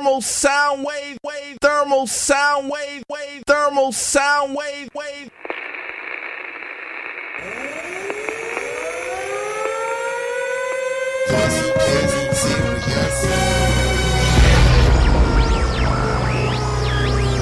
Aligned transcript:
thermal 0.00 0.22
sound 0.22 0.82
wave, 0.82 1.18
wave, 1.22 1.58
thermal 1.60 2.06
sound 2.06 2.70
wave, 2.70 3.02
wave, 3.10 3.42
thermal 3.46 3.92
sound 3.92 4.54
wave, 4.54 4.88
wave. 4.94 5.30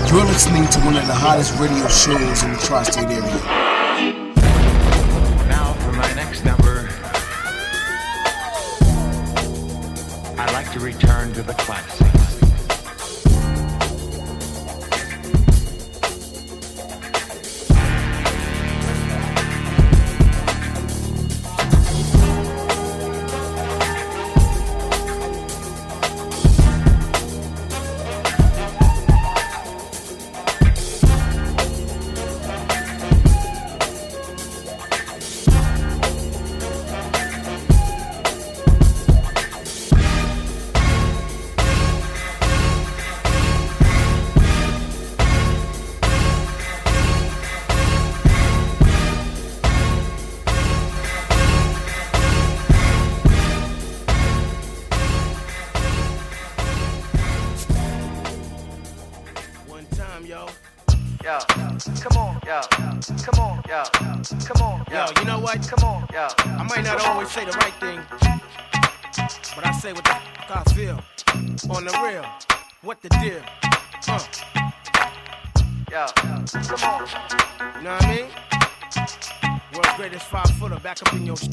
You're 0.09 0.25
listening 0.25 0.67
to 0.67 0.81
one 0.81 0.97
of 0.97 1.07
the 1.07 1.15
hottest 1.15 1.57
radio 1.61 1.87
shows 1.87 2.43
in 2.43 2.53
the 2.55 2.59
tri-state 2.59 3.05
area. 3.05 3.23
Now 5.47 5.75
for 5.75 5.93
my 5.93 6.13
next 6.15 6.45
number, 6.45 6.89
I 10.37 10.53
like 10.53 10.73
to 10.73 10.81
return 10.81 11.33
to 11.35 11.43
the 11.43 11.58
what 72.83 73.01
the 73.03 73.09
deal? 73.09 73.43
Yo, 75.91 76.07
come 76.15 76.85
on, 76.85 77.09
you 77.77 77.83
know 77.83 77.93
what 77.93 78.05
I 78.05 78.17
mean? 78.17 78.27
World's 79.75 79.95
greatest 79.97 80.27
five 80.27 80.51
footer 80.59 80.79
back 80.81 81.01
up 81.03 81.13
in 81.15 81.27
your 81.27 81.37
sh- 81.37 81.49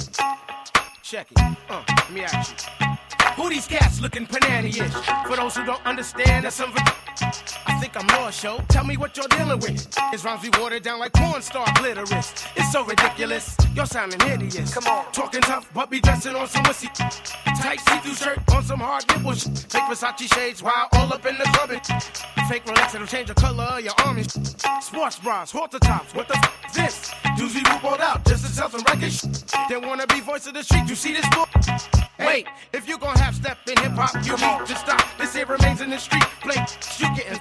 Check 1.03 1.31
it. 1.31 1.39
Uh, 1.69 1.83
let 1.87 2.11
me 2.11 2.21
ask 2.23 2.51
you. 2.51 2.87
Who 3.35 3.49
these 3.49 3.67
cats 3.67 4.01
looking 4.01 4.25
banana-ish? 4.25 4.77
For 5.27 5.35
those 5.35 5.55
who 5.55 5.65
don't 5.65 5.85
understand, 5.85 6.45
that's 6.45 6.55
some. 6.55 6.73
Yo. 8.45 8.57
Tell 8.69 8.83
me 8.85 8.95
what 8.95 9.17
you're 9.17 9.27
dealing 9.27 9.59
with. 9.59 9.87
His 10.11 10.23
rhymes 10.23 10.41
be 10.47 10.51
watered 10.59 10.83
down 10.83 10.99
like 10.99 11.13
porn 11.13 11.41
star 11.41 11.65
glitterous. 11.79 12.47
It's 12.55 12.71
so 12.71 12.83
ridiculous. 12.85 13.57
You're 13.73 13.87
sounding 13.87 14.19
hideous. 14.19 14.73
Come 14.73 14.85
on. 14.85 15.11
Talking 15.11 15.41
tough, 15.41 15.69
but 15.73 15.89
be 15.89 15.99
dressing 15.99 16.35
on 16.35 16.47
some 16.47 16.63
wussy. 16.65 16.89
Tight 17.61 17.79
see-through 17.79 18.13
shirt 18.13 18.39
on 18.53 18.63
some 18.63 18.79
hard 18.79 19.03
nipple 19.09 19.33
sh- 19.33 19.47
Fake 19.69 19.87
Versace 19.89 20.31
shades 20.33 20.61
while 20.61 20.87
all 20.93 21.11
up 21.11 21.25
in 21.25 21.37
the 21.37 21.45
club. 21.55 21.69
Fake 22.47 22.65
Rolex 22.65 22.91
that'll 22.91 23.07
change 23.07 23.27
the 23.29 23.33
color 23.33 23.63
of 23.63 23.81
your 23.81 23.93
arm. 24.05 24.21
Sports 24.81 25.19
bras, 25.19 25.51
halter 25.51 25.79
tops. 25.79 26.13
What 26.13 26.27
the 26.27 26.37
f- 26.37 26.65
is 26.69 26.75
this? 26.75 27.24
Doozy 27.37 27.63
rolled 27.83 28.01
out 28.01 28.25
just 28.25 28.45
to 28.45 28.51
sell 28.51 28.69
some 28.69 28.81
record 28.83 29.11
sh- 29.11 29.25
They 29.69 29.77
wanna 29.77 30.07
be 30.07 30.21
voice 30.21 30.47
of 30.47 30.53
the 30.53 30.63
street. 30.63 30.87
You 30.87 30.95
see 30.95 31.13
this 31.13 31.27
book? 31.29 31.49
Wait, 32.19 32.47
if 32.73 32.87
you 32.87 32.97
gon' 32.97 33.15
have 33.17 33.35
step 33.35 33.57
in 33.67 33.77
hip 33.77 33.91
hop, 33.91 34.13
you 34.25 34.31
need 34.33 34.67
to 34.67 34.75
stop. 34.75 35.05
This 35.17 35.35
here 35.35 35.45
remains 35.45 35.81
in 35.81 35.89
the 35.89 35.97
street. 35.97 36.23
Play, 36.41 36.63
you 36.97 37.15
getting. 37.15 37.39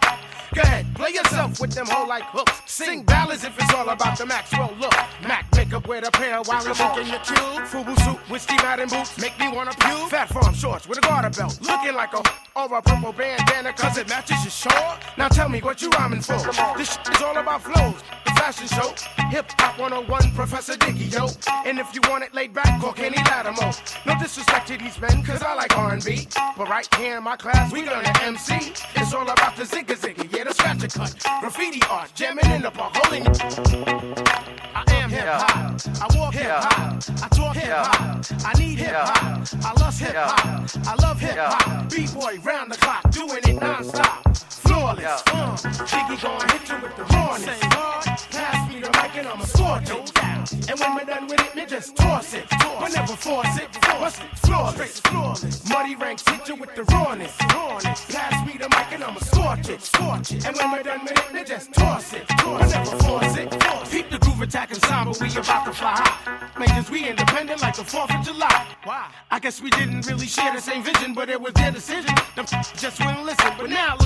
Go 0.54 0.62
ahead, 0.62 0.86
play 0.94 1.10
yourself 1.10 1.60
with 1.60 1.72
them 1.72 1.86
whole 1.86 2.06
like 2.08 2.24
hooks. 2.24 2.60
Sing 2.66 3.02
ballads 3.02 3.44
if 3.44 3.58
it's 3.60 3.74
all 3.74 3.88
about 3.88 4.18
the 4.18 4.26
Maxwell 4.26 4.72
look. 4.78 4.94
Mac 5.26 5.46
makeup 5.56 5.86
with 5.88 6.06
a 6.06 6.10
pair 6.10 6.40
while 6.42 6.64
he's 6.64 6.80
in 6.80 7.06
your 7.08 7.20
cube. 7.20 7.64
Fubu 7.66 7.98
suit 8.04 8.18
with 8.30 8.42
Steve 8.42 8.62
Madden 8.62 8.88
boots 8.88 9.18
make 9.18 9.38
me 9.38 9.48
wanna 9.48 9.72
puke. 9.72 10.10
Phat 10.10 10.28
Farm 10.28 10.54
shorts 10.54 10.86
with 10.86 10.98
a 10.98 11.00
garter 11.02 11.30
belt, 11.30 11.58
looking 11.62 11.94
like 11.94 12.12
a 12.14 12.22
or 12.56 12.78
a 12.78 12.82
purple 12.82 13.12
bandana 13.12 13.72
cause 13.72 13.96
it 13.98 14.08
matches 14.08 14.42
your 14.44 14.50
short. 14.50 14.98
Now 15.16 15.28
tell 15.28 15.48
me 15.48 15.60
what 15.60 15.80
you 15.82 15.88
rhyming 15.90 16.20
for. 16.20 16.38
This 16.76 16.92
shit 16.94 17.14
is 17.14 17.22
all 17.22 17.36
about 17.36 17.62
flows. 17.62 18.33
Fashion 18.44 18.66
show, 18.66 18.94
hip 19.30 19.50
hop 19.58 19.78
101, 19.78 20.32
Professor 20.32 20.74
Diggy, 20.74 21.10
yo. 21.10 21.28
And 21.64 21.78
if 21.78 21.94
you 21.94 22.02
want 22.10 22.24
it 22.24 22.34
laid 22.34 22.52
back, 22.52 22.78
call 22.78 22.92
Kenny 22.92 23.16
Lattimore. 23.16 23.72
No 24.04 24.20
disrespect 24.20 24.68
to 24.68 24.76
these 24.76 25.00
men, 25.00 25.22
cause 25.22 25.42
I 25.42 25.54
like 25.54 25.74
R&B. 25.74 26.28
But 26.54 26.68
right 26.68 26.86
here 26.96 27.16
in 27.16 27.24
my 27.24 27.36
class, 27.36 27.72
we 27.72 27.88
learn 27.88 28.04
to 28.04 28.22
MC. 28.22 28.74
It's 28.96 29.14
all 29.14 29.22
about 29.22 29.56
the 29.56 29.62
zigga 29.62 29.96
zigga, 29.96 30.30
yeah, 30.30 30.44
the 30.44 30.52
scratch 30.52 30.92
cut. 30.92 31.40
Graffiti 31.40 31.80
art, 31.88 32.12
jamming 32.14 32.44
in 32.50 32.60
the 32.60 32.70
park, 32.70 32.92
holding 32.96 33.26
I 33.26 34.84
am 34.92 35.08
hip 35.08 35.24
hop. 35.24 35.80
I 36.02 36.18
walk 36.18 36.34
hip 36.34 36.50
hop. 36.50 37.02
I 37.22 37.28
talk 37.28 37.56
hip 37.56 37.72
hop. 37.72 38.26
I 38.44 38.58
need 38.58 38.78
hip 38.78 38.94
hop. 38.94 39.48
I 39.64 39.80
love 39.80 39.98
hip 39.98 40.14
hop. 40.14 40.86
I 40.86 40.94
love 41.02 41.18
hip 41.18 41.38
hop. 41.38 41.90
B 41.90 42.06
boy 42.12 42.38
round 42.44 42.70
the 42.70 42.76
clock, 42.76 43.10
doing 43.10 43.40
it 43.42 43.58
non-stop. 43.58 44.36
Flawless. 44.74 45.22
Uh, 45.28 45.56
Biggie 45.86 46.20
gon' 46.20 46.48
hit 46.50 46.68
you 46.68 46.76
with 46.82 46.96
the 46.96 47.04
rawness. 47.14 47.60
Hard, 47.62 48.04
pass 48.30 48.68
me 48.68 48.80
the 48.80 48.90
mic 48.90 49.16
and 49.16 49.28
I'ma 49.28 49.44
scorch 49.44 49.90
it. 49.90 50.70
And 50.70 50.80
when 50.80 50.94
we're 50.96 51.04
done 51.04 51.26
with 51.28 51.40
it, 51.40 51.54
me 51.54 51.64
just 51.64 51.96
toss 51.96 52.34
it. 52.34 52.44
But 52.50 52.92
never 52.92 53.14
force 53.14 53.56
it. 53.56 53.72
Force 53.84 54.18
it. 54.18 54.38
Flawless. 54.38 55.00
Flawless. 55.00 55.68
Mutty 55.68 55.94
Ranks 55.94 56.28
hit 56.28 56.48
you 56.48 56.56
with 56.56 56.74
the 56.74 56.82
rawness. 56.84 57.36
Pass 57.38 58.46
me 58.46 58.58
the 58.58 58.68
mic 58.68 58.92
and 58.92 59.04
I'ma 59.04 59.20
scorch 59.20 59.68
it. 59.68 59.80
Scorch 59.80 60.32
it. 60.32 60.46
And 60.46 60.56
when 60.56 60.72
we're 60.72 60.82
done 60.82 61.04
with 61.04 61.12
it, 61.12 61.32
me 61.32 61.44
just 61.44 61.72
toss 61.72 62.12
it. 62.12 62.24
But 62.28 62.68
never 62.68 62.96
force 63.04 63.36
it. 63.36 63.50
Keep 63.90 64.10
the 64.10 64.18
groove 64.18 64.42
attacking 64.42 64.80
sound, 64.80 65.10
but 65.10 65.20
we 65.20 65.30
about 65.30 65.66
to 65.66 65.72
fly 65.72 65.94
high. 65.96 66.58
Makers, 66.58 66.90
we 66.90 67.08
independent 67.08 67.62
like 67.62 67.76
the 67.76 67.82
4th 67.82 68.18
of 68.18 68.26
July. 68.26 68.66
Why? 68.82 69.06
I 69.30 69.38
guess 69.38 69.60
we 69.60 69.70
didn't 69.70 70.06
really 70.08 70.26
share 70.26 70.52
the 70.52 70.60
same 70.60 70.82
vision, 70.82 71.14
but 71.14 71.28
it 71.28 71.40
was 71.40 71.52
their 71.54 71.70
decision. 71.70 72.14
Them 72.34 72.46
just 72.76 72.98
wouldn't 72.98 73.24
listen, 73.24 73.52
but 73.58 73.70
now 73.70 73.96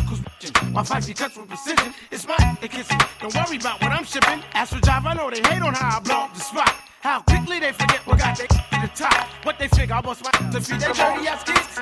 My 0.79 0.85
Fifey 0.85 1.17
cuts 1.17 1.37
with 1.37 1.49
precision. 1.49 1.93
It's 2.13 2.25
my 2.29 2.37
they 2.61 2.69
kissing. 2.69 2.99
Don't 3.21 3.35
worry 3.35 3.57
about 3.57 3.83
what 3.83 3.91
I'm 3.91 4.05
shipping. 4.05 4.41
As 4.55 4.71
for 4.71 4.77
Jive, 4.77 5.07
I 5.07 5.15
know 5.15 5.29
they 5.29 5.41
hate 5.41 5.61
on 5.61 5.75
how 5.75 5.97
I 5.97 6.01
blow 6.01 6.15
up 6.15 6.35
the 6.35 6.39
spot. 6.39 6.73
How 7.01 7.21
quickly 7.23 7.59
they 7.59 7.73
forget 7.73 8.07
what 8.07 8.21
got 8.21 8.39
they 8.39 8.47
to 8.47 8.57
the 8.83 8.91
top. 8.95 9.28
What 9.49 9.59
they 9.59 9.69
figure, 9.69 9.95
I 9.95 10.03
bust 10.03 10.23
my 10.23 10.31
to 10.31 10.61
feed 10.61 10.79
their 10.79 10.93
dirty 10.93 11.27
ass 11.27 11.43
kids. 11.43 11.81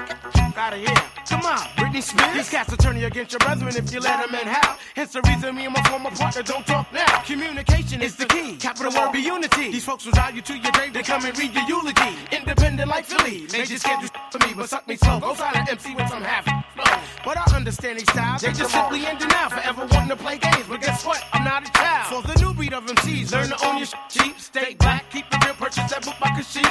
Out 0.56 0.72
of 0.72 0.78
here. 0.78 1.02
Come 1.28 1.42
on, 1.42 1.58
Britney 1.74 2.00
Spears. 2.00 2.32
These 2.32 2.48
cats 2.48 2.70
will 2.70 2.76
turn 2.76 2.96
you 2.96 3.06
against 3.08 3.32
your 3.32 3.40
brethren 3.40 3.74
if 3.74 3.92
you 3.92 3.98
let 3.98 4.24
them 4.24 4.40
in. 4.40 4.46
How? 4.46 4.78
Hence 4.94 5.14
the 5.14 5.20
reason 5.22 5.56
me 5.56 5.64
and 5.64 5.74
my 5.74 5.82
former 5.82 6.12
partner 6.12 6.44
don't 6.44 6.64
talk 6.64 6.86
now. 6.92 7.22
Communication 7.22 8.02
is 8.02 8.14
the 8.14 8.26
key. 8.26 8.56
Capital 8.56 8.92
word 8.94 9.10
be 9.10 9.18
unity. 9.18 9.72
These 9.72 9.84
folks 9.84 10.06
will 10.06 10.12
drive 10.12 10.36
you 10.36 10.42
to 10.42 10.56
your 10.56 10.70
grave. 10.70 10.92
They 10.92 11.02
come 11.02 11.24
and 11.24 11.36
read 11.36 11.52
your 11.52 11.64
eulogy. 11.64 12.14
Independent 12.30 12.88
like 12.88 13.04
Philly. 13.04 13.48
Major 13.52 13.78
can't 13.80 14.00
do 14.00 14.08
for 14.30 14.46
me, 14.46 14.54
but 14.54 14.68
suck 14.68 14.86
me 14.86 14.94
slow. 14.94 15.18
Go 15.18 15.34
silent 15.34 15.68
MC 15.68 15.96
with 15.96 16.08
some 16.08 16.22
half 16.22 16.44
flow. 16.44 16.98
But 17.24 17.36
I 17.36 17.56
understand 17.56 17.98
these 17.98 18.08
styles. 18.12 18.42
They 18.42 18.52
just 18.52 18.70
simply 18.70 19.04
in 19.04 19.18
denial. 19.18 19.50
Forever 19.50 19.88
wanting 19.90 20.10
to 20.10 20.16
play 20.16 20.38
games. 20.38 20.66
But 20.68 20.82
guess 20.82 21.04
what? 21.04 21.20
I'm 21.32 21.42
not 21.42 21.68
a 21.68 21.72
child. 21.72 22.14
For 22.14 22.32
the 22.32 22.40
new 22.40 22.54
breed 22.54 22.74
of 22.74 22.86
MCs, 22.86 23.32
learn 23.32 23.48
to 23.48 23.66
own 23.66 23.78
your 23.78 23.86
shit 23.86 23.98
cheap. 24.08 24.38
Stay 24.38 24.74
black. 24.74 25.10
Keep 25.10 25.28
the 25.30 25.42
real 25.44 25.54
purchase 25.54 25.90
that 25.90 26.04
book 26.04 26.14
by 26.20 26.30
sheep. 26.42 26.64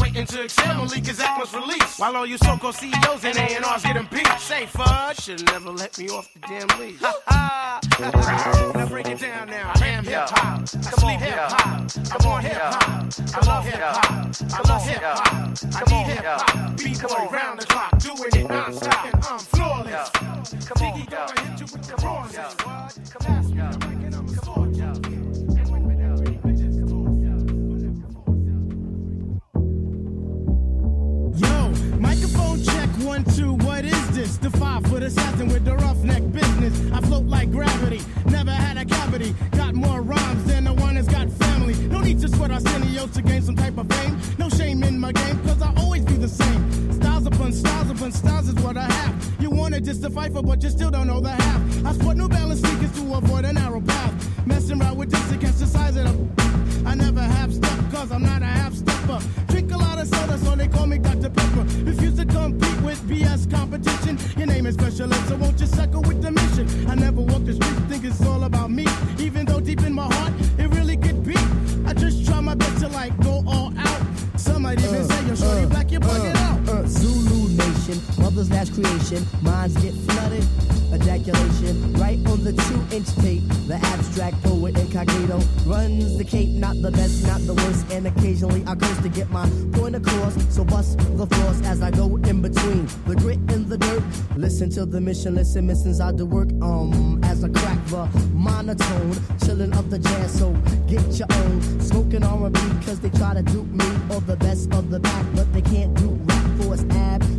Waiting 0.00 0.26
to 0.28 0.42
examine 0.42 0.88
leak 0.88 1.06
cause 1.06 1.16
that 1.18 1.38
was 1.38 1.54
released. 1.54 1.98
While 1.98 2.16
all 2.16 2.26
you 2.26 2.38
so-called 2.38 2.74
CEOs 2.74 3.24
and 3.24 3.36
A&Rs 3.36 3.82
get 3.82 3.96
impeached. 3.96 4.40
Say 4.40 4.66
fudge, 4.66 5.20
should 5.20 5.44
never 5.46 5.70
let 5.70 5.96
me 5.98 6.08
off 6.10 6.32
the 6.34 6.40
damn 6.40 6.68
leash. 6.78 7.00
Now 7.00 8.86
break 8.88 9.08
it 9.08 9.20
down 9.20 9.48
now. 9.48 9.72
I 9.74 9.86
am 9.88 10.04
hip 10.04 10.28
hop. 10.28 10.60
I 10.60 10.90
sleep 11.00 11.20
hip 11.20 11.34
hop. 11.34 11.90
I'm 12.12 12.26
on 12.26 12.42
hip 12.42 12.56
hop. 12.56 13.08
I 13.34 13.46
love 13.46 13.64
hip 13.64 13.80
hop. 13.80 14.28
I 14.52 14.68
love 14.68 14.86
hip 14.86 15.02
hop. 15.02 15.48
I 15.74 15.82
need 15.90 16.12
hip 16.12 16.24
hop. 16.24 16.76
B-boy 16.76 17.28
round 17.32 17.60
the 17.60 17.66
clock, 17.66 17.98
doing 17.98 18.18
it 18.18 18.34
mm-hmm. 18.34 18.52
non-stop. 18.52 19.04
And 19.06 19.24
I'm 19.24 19.38
flawless. 19.38 20.10
Come 20.68 20.82
on, 20.82 21.04
gonna 21.06 21.40
hit 21.40 21.60
you 21.60 21.66
with 21.72 21.82
the 21.82 21.94
Come 21.94 22.08
on, 22.08 22.22
rawness. 22.22 22.54
Come 22.54 22.72
on, 22.72 22.88
Pass 23.20 23.48
me 23.48 23.56
yo. 23.56 23.70
the 23.70 23.86
mic 23.86 24.06
and 24.06 24.14
I'ma 24.14 24.32
Come 24.40 24.54
on, 24.54 24.67
The 34.40 34.50
five 34.50 34.86
foot 34.86 35.02
assassin 35.02 35.48
with 35.48 35.64
the 35.64 35.74
roughneck 35.74 36.22
business. 36.30 36.92
I 36.92 37.00
float 37.00 37.24
like 37.24 37.50
gravity, 37.50 38.00
never 38.26 38.52
had 38.52 38.76
a 38.76 38.84
cavity. 38.84 39.34
Got 39.52 39.74
more 39.74 40.00
rhymes 40.00 40.44
than 40.44 40.64
the 40.64 40.74
one 40.74 40.94
that's 40.94 41.08
got 41.08 41.28
family. 41.30 41.74
No 41.88 42.00
need 42.00 42.20
to 42.20 42.28
sweat 42.28 42.52
Arsenio 42.52 43.08
to 43.08 43.22
gain 43.22 43.42
some 43.42 43.56
type 43.56 43.76
of 43.76 43.88
fame. 43.88 44.16
No 44.38 44.48
shame 44.48 44.84
in 44.84 45.00
my 45.00 45.10
game, 45.10 45.38
cause 45.44 45.60
I 45.60 45.74
always 45.76 46.04
be 46.04 46.14
the 46.14 46.28
same. 46.28 46.92
Styles 46.92 47.26
upon 47.26 47.52
styles 47.52 47.90
upon 47.90 48.12
styles 48.12 48.48
is 48.48 48.54
what 48.56 48.76
I 48.76 48.84
have. 48.84 49.34
You 49.40 49.50
wanted 49.50 49.84
just 49.84 50.02
to 50.02 50.10
fight 50.10 50.32
for, 50.32 50.42
but 50.42 50.62
you 50.62 50.70
still 50.70 50.90
don't 50.90 51.08
know 51.08 51.20
the 51.20 51.30
half. 51.32 51.86
I 51.86 51.92
sport 51.94 52.16
New 52.16 52.28
Balance 52.28 52.60
sneakers 52.60 52.92
to 52.92 53.14
avoid 53.14 53.44
a 53.44 53.52
narrow 53.52 53.80
path. 53.80 54.46
Messing 54.46 54.80
around 54.80 54.98
with 54.98 55.10
this 55.10 55.28
catch 55.38 55.56
the 55.56 55.66
size 55.66 55.96
of 55.96 56.04
them. 56.04 56.86
I 56.86 56.94
never 56.94 57.20
have 57.20 57.52
step, 57.52 57.78
cause 57.90 58.12
I'm 58.12 58.22
not 58.22 58.42
a 58.42 58.46
half 58.46 58.72
stepper. 58.72 59.20
Drink 59.48 59.72
a 59.72 59.76
lot 59.76 59.98
of 59.98 60.06
soda, 60.06 60.38
so 60.38 60.54
they 60.54 60.68
call 60.68 60.86
me 60.86 60.98
Dr. 60.98 61.28
Pepper. 61.28 61.64
Compete 62.38 62.80
with 62.82 63.00
BS 63.10 63.50
competition. 63.50 64.18
Your 64.36 64.46
name 64.46 64.66
is 64.66 64.74
special 64.74 65.10
so 65.28 65.36
won't 65.36 65.58
you 65.60 65.66
suckle 65.66 66.02
with 66.02 66.22
the 66.22 66.30
mission? 66.30 66.66
I 66.88 66.94
never 66.94 67.20
walk 67.20 67.44
the 67.44 67.54
street, 67.54 67.78
think 67.90 68.04
it's 68.04 68.24
all 68.24 68.44
about 68.44 68.70
me. 68.70 68.86
Even 69.18 69.44
though 69.44 69.60
deep 69.60 69.82
in 69.82 69.92
my 69.92 70.08
heart, 70.14 70.32
Mother's 78.38 78.52
last 78.52 78.72
creation, 78.72 79.26
minds 79.42 79.76
get 79.82 79.92
flooded. 80.06 80.46
Ejaculation, 80.94 81.92
right 81.94 82.18
on 82.28 82.44
the 82.44 82.52
two 82.52 82.96
inch 82.96 83.08
tape. 83.16 83.42
The 83.66 83.74
abstract 83.74 84.40
poet 84.44 84.78
incognito 84.78 85.40
runs 85.66 86.16
the 86.16 86.22
cape, 86.22 86.50
not 86.50 86.80
the 86.80 86.92
best, 86.92 87.26
not 87.26 87.40
the 87.40 87.54
worst. 87.54 87.90
And 87.90 88.06
occasionally 88.06 88.62
I 88.64 88.76
curse 88.76 89.02
to 89.02 89.08
get 89.08 89.28
my 89.30 89.50
point 89.72 89.96
across. 89.96 90.36
So 90.54 90.64
bust 90.64 90.98
the 91.16 91.26
floors 91.26 91.62
as 91.62 91.82
I 91.82 91.90
go 91.90 92.16
in 92.16 92.40
between 92.40 92.86
the 93.06 93.16
grit 93.16 93.40
and 93.50 93.66
the 93.66 93.76
dirt. 93.76 94.04
Listen 94.36 94.70
to 94.70 94.86
the 94.86 95.00
mission, 95.00 95.34
listen, 95.34 95.66
missions 95.66 96.00
I 96.00 96.12
do 96.12 96.24
work. 96.24 96.50
Um, 96.62 97.20
as 97.24 97.42
I 97.42 97.48
crack 97.48 97.84
the 97.86 98.06
monotone, 98.32 99.16
chilling 99.44 99.74
up 99.74 99.90
the 99.90 99.98
jazz. 99.98 100.38
So 100.38 100.52
get 100.86 101.02
your 101.18 101.26
own 101.32 101.80
smoking 101.80 102.22
R&B, 102.22 102.60
cause 102.86 103.00
they 103.00 103.10
try 103.10 103.34
to 103.34 103.42
dupe 103.42 103.66
me 103.66 103.86
or 104.14 104.20
the 104.20 104.36
best 104.36 104.72
of 104.72 104.90
the 104.90 105.00
back, 105.00 105.26
but 105.34 105.52
they 105.52 105.62
can't 105.62 105.92
do 105.96 106.10
rap 106.26 106.44
for 106.60 106.74
it's 106.74 106.84
abstract, 106.84 107.37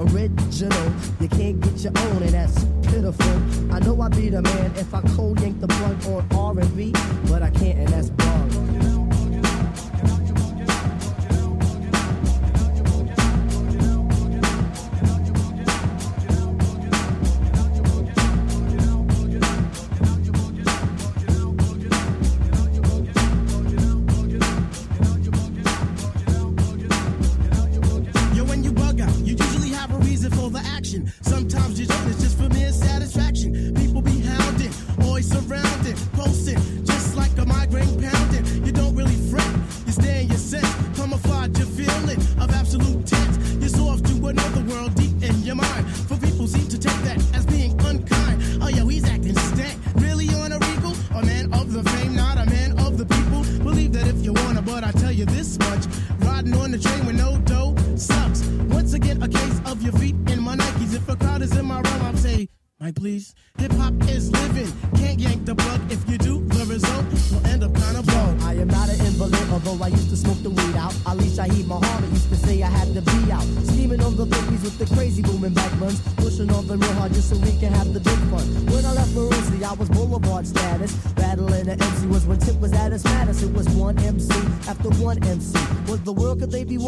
original. 0.00 0.92
You 1.20 1.28
can't 1.28 1.60
get 1.60 1.76
your 1.84 1.92
own, 1.96 2.22
and 2.22 2.30
that's 2.30 2.64
pitiful. 2.82 3.74
I 3.74 3.80
know 3.80 4.00
I'd 4.00 4.16
be 4.16 4.30
the 4.30 4.42
man 4.42 4.72
if 4.76 4.94
I 4.94 5.00
cold 5.16 5.40
yank 5.40 5.60
the 5.60 5.68
plug 5.68 6.06
on 6.32 6.58
R&B, 6.58 6.92
but 7.28 7.42
I 7.42 7.50
can't, 7.50 7.78
and 7.78 7.88
that's 7.88 8.10
wrong. 8.10 8.59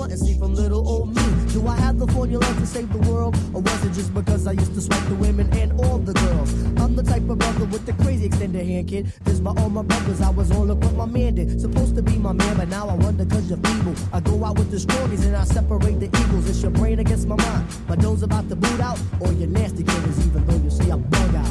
Wanting? 0.03 0.17
See 0.17 0.39
from 0.39 0.55
little 0.55 0.87
old 0.87 1.15
me. 1.15 1.23
Do 1.53 1.67
I 1.67 1.77
have 1.77 1.99
the 1.99 2.07
formula 2.09 2.45
to 2.45 2.67
save 2.67 2.93
the 2.93 3.11
world? 3.11 3.37
Or 3.55 3.61
was 3.63 3.85
it 3.85 3.93
just 3.93 4.13
because 4.15 4.47
I 4.47 4.53
used 4.53 4.75
to 4.75 4.81
swipe 4.81 5.07
the 5.09 5.15
women 5.15 5.47
and 5.57 5.73
all 5.81 5.99
the 5.99 6.13
girls? 6.13 6.51
I'm 6.83 6.95
the 6.97 7.03
type 7.03 7.29
of 7.29 7.39
brother 7.39 7.67
with 7.67 7.87
the 7.87 7.93
crazy 8.05 8.27
extended 8.27 8.67
hand, 8.67 8.89
kid. 8.89 9.13
This 9.25 9.41
by 9.41 9.53
all 9.61 9.71
my 9.71 9.83
brothers, 9.83 10.21
I 10.21 10.31
was 10.31 10.51
all 10.51 10.71
up 10.71 10.79
what 10.79 10.95
my 10.95 11.07
man 11.07 11.35
did. 11.37 11.61
Supposed 11.61 11.95
to 11.97 12.03
be 12.03 12.17
my 12.19 12.33
man, 12.33 12.57
but 12.57 12.69
now 12.69 12.89
I 12.89 12.95
wonder 12.95 13.25
cause 13.27 13.49
you're 13.49 13.59
feeble. 13.59 13.95
I 14.13 14.21
go 14.21 14.45
out 14.45 14.59
with 14.59 14.71
the 14.71 14.79
strongies 14.79 15.25
and 15.25 15.37
I 15.37 15.45
separate 15.45 16.01
the 16.01 16.07
eagles. 16.07 16.49
It's 16.49 16.63
your 16.63 16.73
brain 16.73 16.99
against 16.99 17.27
my 17.29 17.37
mind. 17.37 17.65
My 17.89 17.97
nose 17.97 18.23
about 18.23 18.49
to 18.49 18.57
boot 18.57 18.81
out, 18.81 19.01
or 19.21 19.33
your 19.33 19.49
nasty 19.49 19.85
killers, 19.85 20.19
even 20.27 20.47
though 20.47 20.57
you 20.57 20.71
say 20.71 20.91
I'm 20.91 21.03
bug 21.03 21.35
out. 21.35 21.42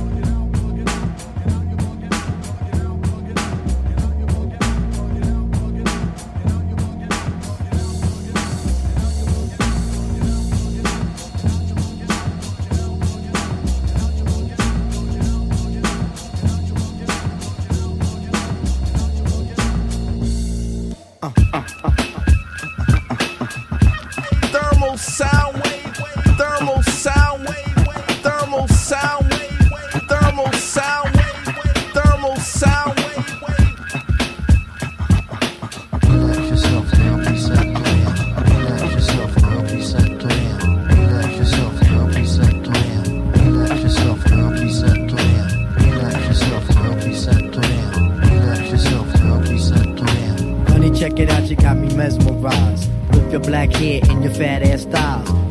You 51.52 51.58
got 51.58 51.76
me 51.76 51.94
mesmerized. 51.96 52.90
With 53.10 53.30
your 53.30 53.42
black 53.42 53.72
hair 53.72 54.00
and 54.10 54.24
your 54.24 54.34
fat 54.34 54.64
ass 54.64 54.84
styles. 54.84 55.51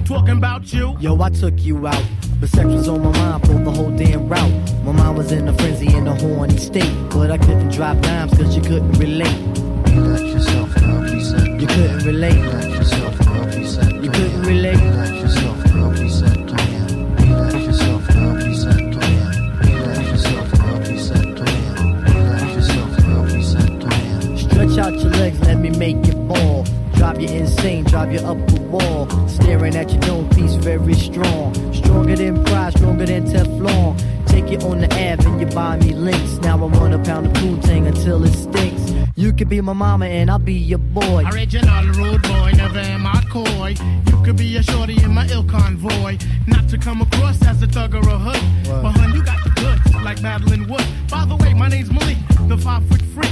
Talking 0.11 0.39
about 0.39 0.73
you. 0.73 0.97
Yo, 0.99 1.21
I 1.21 1.29
took 1.29 1.57
you 1.63 1.87
out. 1.87 2.03
But 2.41 2.49
sex 2.49 2.65
was 2.65 2.89
on 2.89 3.01
my 3.01 3.17
mind 3.17 3.47
for 3.47 3.53
the 3.53 3.71
whole 3.71 3.91
damn 3.91 4.27
route. 4.27 4.51
My 4.83 4.91
mind 4.91 5.17
was 5.17 5.31
in 5.31 5.47
a 5.47 5.53
frenzy 5.53 5.87
in 5.87 6.05
a 6.05 6.13
horny 6.13 6.57
state. 6.57 6.93
But 7.11 7.31
I 7.31 7.37
couldn't 7.37 7.69
drop 7.69 7.97
dimes 8.01 8.37
cause 8.37 8.53
you 8.53 8.61
couldn't 8.61 8.91
relate. 8.99 9.39
Relax 9.87 10.21
yourself 10.21 10.81
now, 10.81 11.01
be 11.01 11.23
set 11.23 11.61
You 11.61 11.65
couldn't 11.65 12.05
relate. 12.05 12.35
Relax 12.41 12.67
yourself 12.67 13.19
now, 13.21 13.45
be 13.45 13.65
set 13.65 14.03
You 14.03 14.11
couldn't 14.11 14.41
relate. 14.41 14.75
Relax 14.81 15.11
yourself 15.11 15.65
now, 15.75 15.91
be. 15.91 16.09
Relax 17.15 17.53
yourself 17.53 18.09
now, 18.13 18.35
be 18.35 18.53
set 18.53 18.91
plan. 18.91 19.55
Relax 19.55 20.03
yourself 20.11 20.53
now, 20.59 20.79
be 20.79 20.97
set 20.99 21.35
plan. 21.37 22.03
Relax 22.03 22.55
yourself 22.55 23.07
now, 23.07 23.25
be 23.33 23.41
set 23.41 23.79
plan. 23.79 24.37
Stretch 24.37 24.77
out 24.77 24.93
your 24.93 25.11
legs, 25.11 25.39
let 25.39 25.57
me 25.57 25.69
make 25.69 26.05
you 26.05 26.15
ball. 26.15 26.65
Drive 27.01 27.19
you 27.19 27.29
insane, 27.29 27.83
drive 27.85 28.13
you 28.13 28.19
up 28.19 28.37
the 28.45 28.61
wall. 28.61 29.09
Staring 29.27 29.75
at 29.75 29.91
your 29.91 30.13
own 30.13 30.29
piece 30.29 30.53
very 30.53 30.93
strong. 30.93 31.51
Stronger 31.73 32.15
than 32.15 32.43
pride, 32.43 32.73
stronger 32.73 33.07
than 33.07 33.25
Teflon. 33.25 33.97
Take 34.27 34.51
it 34.51 34.63
on 34.63 34.81
the 34.81 34.85
Ave 34.85 35.25
and 35.25 35.41
you 35.41 35.47
buy 35.47 35.77
me 35.77 35.95
links. 35.95 36.37
Now 36.43 36.59
I 36.59 36.65
want 36.67 36.93
a 36.93 36.99
pound 36.99 37.25
of 37.25 37.33
Poontang 37.33 37.87
until 37.87 38.23
it 38.23 38.33
stinks. 38.33 38.93
You 39.15 39.33
could 39.33 39.49
be 39.49 39.59
my 39.61 39.73
mama 39.73 40.05
and 40.05 40.29
I'll 40.29 40.37
be 40.37 40.53
your 40.53 40.77
boy. 40.77 41.25
Original 41.33 41.85
rude 41.85 42.21
boy, 42.21 42.51
never 42.55 42.77
am 42.77 43.07
I 43.07 43.23
coy. 43.31 43.73
You 44.11 44.23
could 44.23 44.37
be 44.37 44.55
a 44.57 44.61
shorty 44.61 45.03
in 45.03 45.11
my 45.11 45.27
ill 45.29 45.43
convoy. 45.43 46.19
Not 46.45 46.69
to 46.69 46.77
come 46.77 47.01
across 47.01 47.41
as 47.47 47.63
a 47.63 47.67
thug 47.67 47.95
or 47.95 48.07
a 48.07 48.19
hood. 48.19 48.69
What? 48.69 48.83
But 48.83 48.91
hun, 48.91 49.15
you 49.15 49.23
got 49.23 49.43
the 49.43 49.49
goods, 49.59 50.03
like 50.03 50.21
Madeline 50.21 50.67
Wood. 50.67 50.85
By 51.09 51.25
the 51.25 51.35
way, 51.35 51.55
my 51.55 51.67
name's 51.67 51.91
Malik, 51.91 52.19
the 52.47 52.59
five 52.59 52.85
foot 52.85 53.01
freak. 53.01 53.31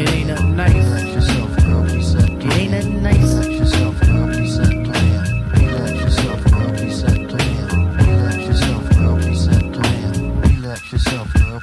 It 0.00 0.08
ain't 0.10 0.28
nothing 0.28 0.56
nice. 0.56 0.74
It 2.44 2.52
ain't 2.58 2.70
nothing 2.70 3.02
nice. 3.02 3.18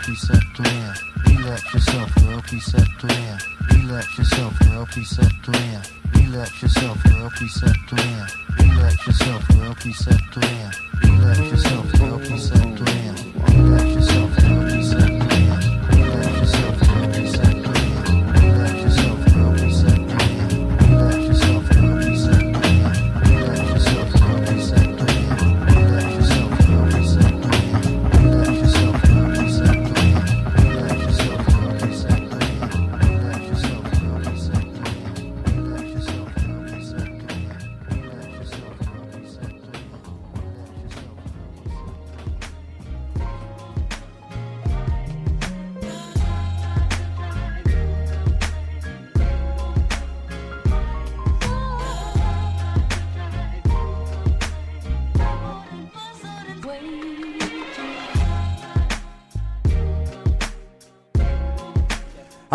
peace 0.05 0.29
up 0.29 0.39
to 0.55 0.69
him. 0.69 0.93
Relax 1.25 1.73
yourself, 1.73 2.15
girl, 2.15 2.37
peace 2.43 2.75
up 2.75 2.87
to 2.99 3.07
him. 3.13 3.37
Relax 3.71 4.17
yourself, 4.17 4.59
girl, 4.59 4.85
peace 4.85 5.19
up 5.19 5.31
to 5.43 5.57
him. 5.57 5.81
Relax 6.13 6.61
yourself, 6.61 7.03
girl, 7.03 7.31
peace 7.39 7.63
up 7.63 7.73
to 7.87 7.95
him. 8.01 8.27
Relax 8.59 9.07
yourself, 9.07 9.47
girl, 9.49 9.75
peace 9.81 10.07
up 10.07 10.17
to 10.31 10.47
him. 10.47 10.71
Relax 11.03 11.39
yourself, 11.51 11.91
girl, 11.93 12.19
peace 12.19 12.51
up 12.51 12.77
to 12.77 12.91
him. 12.91 13.15
Relax 13.49 13.94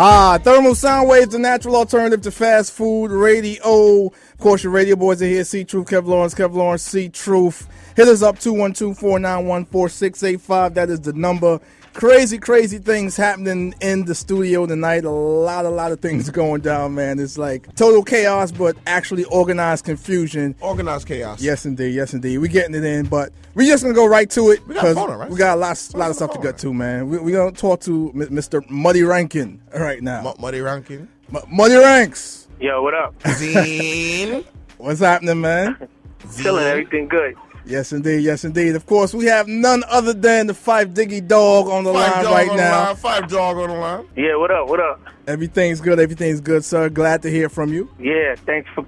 Ah, 0.03 0.39
Thermal 0.41 0.73
Sound 0.73 1.09
Waves, 1.09 1.31
the 1.31 1.37
natural 1.37 1.75
alternative 1.75 2.21
to 2.21 2.31
fast 2.31 2.73
food 2.73 3.11
radio. 3.11 4.07
Of 4.07 4.37
course, 4.39 4.63
your 4.63 4.73
radio 4.73 4.95
boys 4.95 5.21
are 5.21 5.27
here. 5.27 5.43
C 5.43 5.63
Truth, 5.63 5.89
Kev 5.89 6.07
Lawrence, 6.07 6.33
Kev 6.33 6.55
Lawrence, 6.55 6.81
C 6.81 7.07
Truth. 7.07 7.67
Hit 7.95 8.07
us 8.07 8.23
up 8.23 8.39
212 8.39 8.97
491 8.97 9.65
4685. 9.65 10.73
That 10.73 10.89
is 10.89 11.01
the 11.01 11.13
number. 11.13 11.59
Crazy, 11.93 12.37
crazy 12.37 12.77
things 12.79 13.17
happening 13.17 13.75
in 13.81 14.05
the 14.05 14.15
studio 14.15 14.65
tonight. 14.65 15.03
A 15.03 15.09
lot, 15.11 15.65
a 15.65 15.69
lot 15.69 15.91
of 15.91 15.99
things 15.99 16.29
going 16.31 16.61
down, 16.61 16.95
man. 16.95 17.19
It's 17.19 17.37
like 17.37 17.73
total 17.75 18.01
chaos, 18.01 18.49
but 18.51 18.77
actually 18.87 19.25
organized 19.25 19.83
confusion. 19.85 20.55
Organized 20.61 21.05
chaos. 21.07 21.41
Yes, 21.41 21.65
indeed. 21.65 21.93
Yes, 21.93 22.13
indeed. 22.13 22.37
We're 22.37 22.47
getting 22.47 22.75
it 22.75 22.85
in, 22.85 23.07
but 23.07 23.31
we're 23.55 23.67
just 23.67 23.83
gonna 23.83 23.93
go 23.93 24.05
right 24.07 24.29
to 24.31 24.51
it 24.51 24.65
We 24.67 24.73
got 24.75 24.83
a 24.85 24.87
'cause 24.87 24.95
phone, 24.95 25.19
right? 25.19 25.29
we 25.29 25.37
got 25.37 25.57
a 25.57 25.59
lot, 25.59 25.89
lot 25.93 26.09
of 26.09 26.15
stuff 26.15 26.31
to 26.31 26.37
get 26.39 26.45
right? 26.45 26.57
to, 26.59 26.73
man. 26.73 27.09
We, 27.09 27.17
we're 27.19 27.35
gonna 27.37 27.51
talk 27.51 27.81
to 27.81 28.09
M- 28.15 28.21
Mr. 28.29 28.67
Mutty 28.69 29.03
Rankin 29.03 29.61
right 29.77 30.01
now. 30.01 30.29
M- 30.29 30.35
Mutty 30.39 30.61
Rankin. 30.61 31.09
M- 31.35 31.41
Mutty 31.49 31.75
Ranks, 31.75 32.47
Yo, 32.61 32.81
what 32.81 32.93
up? 32.93 33.19
Zine. 33.23 34.45
what's 34.77 35.01
happening, 35.01 35.41
man? 35.41 35.75
Chilling, 36.41 36.63
everything 36.65 37.09
good. 37.09 37.35
Yes, 37.65 37.91
indeed. 37.93 38.23
Yes, 38.23 38.43
indeed. 38.43 38.75
Of 38.75 38.85
course, 38.85 39.13
we 39.13 39.25
have 39.25 39.47
none 39.47 39.83
other 39.87 40.13
than 40.13 40.47
the 40.47 40.53
Five 40.53 40.89
Diggy 40.89 41.25
Dog 41.25 41.67
on 41.67 41.83
the 41.83 41.93
Five 41.93 42.11
line 42.15 42.23
dog 42.23 42.33
right 42.33 42.49
on 42.49 42.57
now. 42.57 42.79
the 42.79 42.85
line. 42.87 42.95
Five 42.95 43.29
dog 43.29 43.57
on 43.57 43.69
the 43.69 43.75
line. 43.75 44.07
Yeah, 44.15 44.35
what 44.35 44.51
up? 44.51 44.67
What 44.67 44.79
up? 44.79 44.99
Everything's 45.27 45.79
good. 45.81 45.99
Everything's 45.99 46.41
good, 46.41 46.65
sir. 46.65 46.89
Glad 46.89 47.21
to 47.21 47.29
hear 47.29 47.49
from 47.49 47.71
you. 47.73 47.89
Yeah, 47.99 48.35
thanks 48.35 48.69
for 48.73 48.85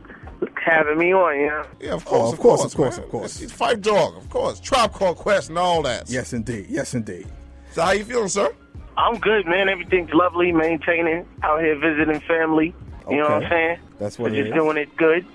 having 0.55 0.97
me 0.97 1.13
on. 1.13 1.39
You 1.39 1.47
know, 1.47 1.63
Yeah, 1.79 1.93
of 1.93 2.07
oh, 2.07 2.09
course, 2.09 2.29
Oh, 2.29 2.33
of 2.33 2.39
course, 2.39 2.63
of 2.65 2.73
course, 2.75 2.97
man. 2.97 3.03
of 3.05 3.11
course. 3.11 3.33
It's, 3.35 3.41
it's 3.43 3.51
Five 3.53 3.81
dog, 3.81 4.17
of 4.17 4.29
course. 4.29 4.59
Tribe 4.59 4.91
Called 4.93 5.17
Quest 5.17 5.49
and 5.49 5.57
all 5.57 5.81
that. 5.83 6.09
Yes, 6.09 6.33
indeed. 6.33 6.65
Yes, 6.69 6.93
indeed. 6.95 7.27
So 7.71 7.81
how 7.83 7.91
you 7.91 8.03
feeling, 8.05 8.27
sir? 8.27 8.53
I'm 8.97 9.17
good, 9.19 9.45
man. 9.45 9.69
Everything's 9.69 10.13
lovely. 10.13 10.51
Maintaining 10.51 11.25
out 11.43 11.61
here 11.61 11.77
visiting 11.77 12.19
family. 12.21 12.73
You 13.09 13.17
know 13.17 13.23
what 13.23 13.43
I'm 13.43 13.49
saying? 13.49 13.79
That's 13.99 14.17
what 14.17 14.31
We're 14.31 14.37
it 14.39 14.43
just 14.43 14.55
is. 14.55 14.61
doing 14.61 14.77
it 14.77 14.95
good. 14.97 15.25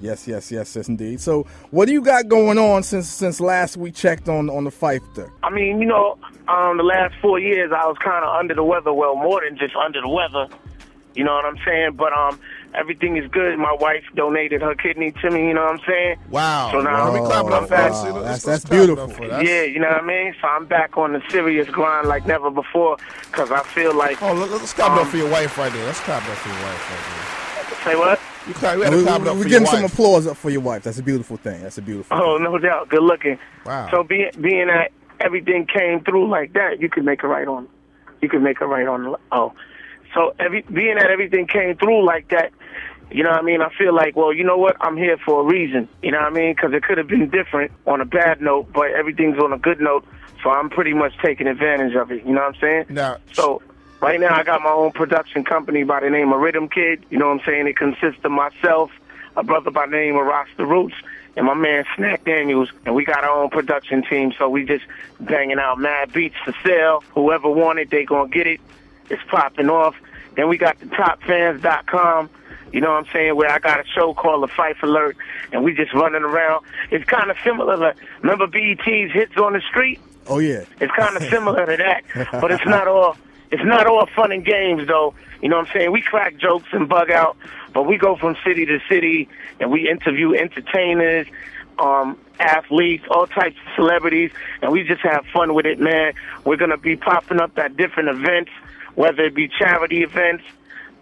Yes, 0.00 0.28
yes, 0.28 0.50
yes, 0.52 0.76
yes, 0.76 0.88
indeed. 0.88 1.20
So, 1.20 1.46
what 1.70 1.86
do 1.86 1.92
you 1.92 2.02
got 2.02 2.28
going 2.28 2.58
on 2.58 2.82
since 2.82 3.08
since 3.08 3.40
last 3.40 3.76
we 3.76 3.90
checked 3.90 4.28
on 4.28 4.50
on 4.50 4.64
the 4.64 4.70
Fifer? 4.70 5.32
I 5.42 5.50
mean, 5.50 5.80
you 5.80 5.86
know, 5.86 6.18
um, 6.48 6.76
the 6.76 6.82
last 6.82 7.14
four 7.22 7.38
years 7.38 7.72
I 7.72 7.86
was 7.86 7.96
kind 8.04 8.24
of 8.24 8.34
under 8.36 8.54
the 8.54 8.64
weather. 8.64 8.92
Well, 8.92 9.16
more 9.16 9.40
than 9.42 9.56
just 9.58 9.74
under 9.74 10.00
the 10.02 10.08
weather. 10.08 10.48
You 11.14 11.24
know 11.24 11.32
what 11.32 11.46
I'm 11.46 11.56
saying? 11.64 11.92
But 11.94 12.12
um, 12.12 12.38
everything 12.74 13.16
is 13.16 13.26
good. 13.30 13.58
My 13.58 13.72
wife 13.80 14.04
donated 14.14 14.60
her 14.60 14.74
kidney 14.74 15.12
to 15.22 15.30
me. 15.30 15.48
You 15.48 15.54
know 15.54 15.62
what 15.64 15.80
I'm 15.80 15.86
saying? 15.88 16.16
Wow. 16.28 16.68
So 16.72 16.82
now- 16.82 17.10
Let 17.10 17.14
me 17.22 17.26
clap 17.26 17.46
it 17.46 17.52
up 17.54 17.68
for 17.68 17.74
Wow. 17.74 17.88
that. 18.12 18.14
That's- 18.20 18.42
that's 18.44 18.64
clap 18.66 18.72
it 18.78 18.90
up 18.90 18.96
beautiful. 18.96 19.08
for 19.08 19.28
that. 19.28 19.42
Yeah, 19.46 19.62
you 19.62 19.78
know 19.80 19.88
what 19.88 20.02
I 20.02 20.06
mean. 20.06 20.34
So 20.42 20.46
I'm 20.46 20.66
back 20.66 20.98
on 20.98 21.14
the 21.14 21.22
serious 21.30 21.66
grind 21.70 22.06
like 22.06 22.26
never 22.26 22.50
before 22.50 22.98
because 23.30 23.50
I 23.50 23.62
feel 23.62 23.94
like. 23.94 24.22
Oh, 24.22 24.34
let, 24.34 24.50
let's 24.50 24.74
clap 24.74 24.90
it 24.90 24.94
up 24.98 25.06
Um, 25.06 25.10
for 25.10 25.16
your 25.16 25.30
wife 25.30 25.56
right 25.56 25.72
there. 25.72 25.86
Let's 25.86 26.00
clap 26.00 26.22
it 26.22 26.28
up 26.30 26.36
for 26.36 26.48
your 26.50 26.58
wife 26.58 26.90
right 26.90 27.84
there. 27.86 27.92
Say 27.94 27.98
what? 27.98 28.20
There. 28.46 28.54
You 28.54 28.54
clap, 28.54 28.76
we 28.76 28.84
had 28.84 28.90
to 28.90 28.96
We, 28.96 29.02
clap 29.02 29.20
it 29.22 29.28
up 29.28 29.36
are 29.36 29.42
for 29.42 29.48
getting 29.48 29.66
your 29.66 29.74
some 29.74 29.84
applause 29.84 30.26
up 30.26 30.36
for 30.36 30.50
your 30.50 30.60
wife. 30.60 30.82
That's 30.82 30.98
a 30.98 31.02
beautiful 31.02 31.36
thing. 31.36 31.62
That's 31.62 31.78
a 31.78 31.82
beautiful. 31.82 32.16
Oh, 32.16 32.38
no 32.38 32.58
doubt. 32.58 32.88
Good 32.88 33.02
looking. 33.02 33.38
Wow. 33.64 33.90
So 33.90 34.02
being 34.02 34.30
being 34.40 34.68
that 34.68 34.92
everything 35.20 35.66
came 35.66 36.02
through 36.04 36.28
like 36.30 36.52
that, 36.54 36.80
you 36.80 36.88
could 36.88 37.04
make 37.04 37.22
it 37.22 37.26
right 37.26 37.48
on. 37.48 37.68
You 38.22 38.28
could 38.28 38.42
make 38.42 38.60
it 38.60 38.66
right 38.66 38.86
on. 38.86 39.16
Oh, 39.32 39.52
so 40.14 40.34
every 40.38 40.62
being 40.62 40.96
that 40.96 41.10
everything 41.10 41.46
came 41.46 41.76
through 41.76 42.04
like 42.04 42.28
that, 42.30 42.52
you 43.10 43.22
know 43.22 43.30
what 43.30 43.40
I 43.40 43.42
mean. 43.42 43.60
I 43.60 43.68
feel 43.76 43.94
like, 43.94 44.16
well, 44.16 44.32
you 44.32 44.44
know 44.44 44.56
what? 44.56 44.76
I'm 44.80 44.96
here 44.96 45.16
for 45.24 45.42
a 45.42 45.44
reason. 45.44 45.88
You 46.02 46.12
know 46.12 46.18
what 46.18 46.28
I 46.28 46.30
mean? 46.30 46.54
Because 46.54 46.72
it 46.72 46.82
could 46.82 46.98
have 46.98 47.08
been 47.08 47.28
different 47.30 47.72
on 47.86 48.00
a 48.00 48.04
bad 48.04 48.40
note, 48.40 48.72
but 48.72 48.90
everything's 48.92 49.38
on 49.38 49.52
a 49.52 49.58
good 49.58 49.80
note. 49.80 50.04
So 50.42 50.50
I'm 50.50 50.70
pretty 50.70 50.94
much 50.94 51.12
taking 51.22 51.46
advantage 51.46 51.94
of 51.94 52.10
it. 52.10 52.24
You 52.24 52.32
know 52.32 52.42
what 52.42 52.54
I'm 52.54 52.60
saying? 52.60 52.84
Now, 52.90 53.18
So 53.32 53.62
right 54.06 54.20
now 54.20 54.36
I 54.36 54.44
got 54.44 54.62
my 54.62 54.70
own 54.70 54.92
production 54.92 55.42
company 55.44 55.82
by 55.82 56.00
the 56.00 56.10
name 56.10 56.32
of 56.32 56.40
Rhythm 56.40 56.68
Kid. 56.68 57.04
You 57.10 57.18
know 57.18 57.26
what 57.26 57.40
I'm 57.40 57.44
saying? 57.44 57.66
It 57.66 57.76
consists 57.76 58.24
of 58.24 58.30
myself, 58.30 58.92
a 59.36 59.42
brother 59.42 59.72
by 59.72 59.86
the 59.86 59.92
name 59.92 60.16
of 60.16 60.24
Rasta 60.26 60.64
Roots, 60.64 60.94
and 61.36 61.46
my 61.46 61.54
man 61.54 61.84
Snack 61.96 62.24
Daniels. 62.24 62.70
And 62.84 62.94
we 62.94 63.04
got 63.04 63.24
our 63.24 63.42
own 63.42 63.50
production 63.50 64.04
team, 64.08 64.32
so 64.38 64.48
we 64.48 64.64
just 64.64 64.84
banging 65.18 65.58
out 65.58 65.80
mad 65.80 66.12
beats 66.12 66.36
for 66.44 66.54
sale. 66.64 67.02
Whoever 67.14 67.50
want 67.50 67.80
it, 67.80 67.90
they 67.90 68.04
gonna 68.04 68.28
get 68.28 68.46
it. 68.46 68.60
It's 69.10 69.22
popping 69.28 69.68
off. 69.68 69.96
Then 70.36 70.48
we 70.48 70.56
got 70.56 70.78
the 70.78 70.86
topfans.com. 70.86 72.30
You 72.72 72.80
know 72.80 72.90
what 72.90 73.06
I'm 73.06 73.12
saying? 73.12 73.34
Where 73.34 73.50
I 73.50 73.58
got 73.58 73.80
a 73.80 73.84
show 73.88 74.14
called 74.14 74.42
The 74.42 74.52
Phife 74.52 74.82
Alert, 74.82 75.16
and 75.50 75.64
we 75.64 75.74
just 75.74 75.92
running 75.94 76.22
around. 76.22 76.64
It's 76.90 77.04
kind 77.04 77.30
of 77.30 77.36
similar 77.42 77.76
to, 77.76 78.00
remember 78.20 78.46
BET's 78.46 79.12
Hits 79.12 79.36
on 79.36 79.54
the 79.54 79.62
Street? 79.68 79.98
Oh 80.28 80.38
yeah. 80.38 80.64
It's 80.80 80.92
kind 80.92 81.16
of 81.16 81.22
similar 81.30 81.66
to 81.66 81.76
that, 81.76 82.40
but 82.40 82.52
it's 82.52 82.66
not 82.66 82.86
all. 82.96 83.16
It's 83.50 83.64
not 83.64 83.86
all 83.86 84.06
fun 84.06 84.32
and 84.32 84.44
games, 84.44 84.86
though. 84.88 85.14
You 85.42 85.48
know 85.48 85.58
what 85.58 85.68
I'm 85.68 85.72
saying? 85.72 85.92
We 85.92 86.02
crack 86.02 86.36
jokes 86.38 86.68
and 86.72 86.88
bug 86.88 87.10
out, 87.10 87.36
but 87.72 87.84
we 87.84 87.98
go 87.98 88.16
from 88.16 88.36
city 88.44 88.66
to 88.66 88.80
city 88.88 89.28
and 89.60 89.70
we 89.70 89.88
interview 89.88 90.34
entertainers, 90.34 91.26
um, 91.78 92.18
athletes, 92.40 93.04
all 93.10 93.26
types 93.26 93.56
of 93.66 93.74
celebrities, 93.74 94.30
and 94.62 94.72
we 94.72 94.82
just 94.84 95.02
have 95.02 95.24
fun 95.32 95.54
with 95.54 95.66
it, 95.66 95.78
man. 95.78 96.14
We're 96.44 96.56
gonna 96.56 96.78
be 96.78 96.96
popping 96.96 97.40
up 97.40 97.56
at 97.58 97.76
different 97.76 98.08
events, 98.08 98.50
whether 98.94 99.22
it 99.24 99.34
be 99.34 99.48
charity 99.48 100.02
events, 100.02 100.44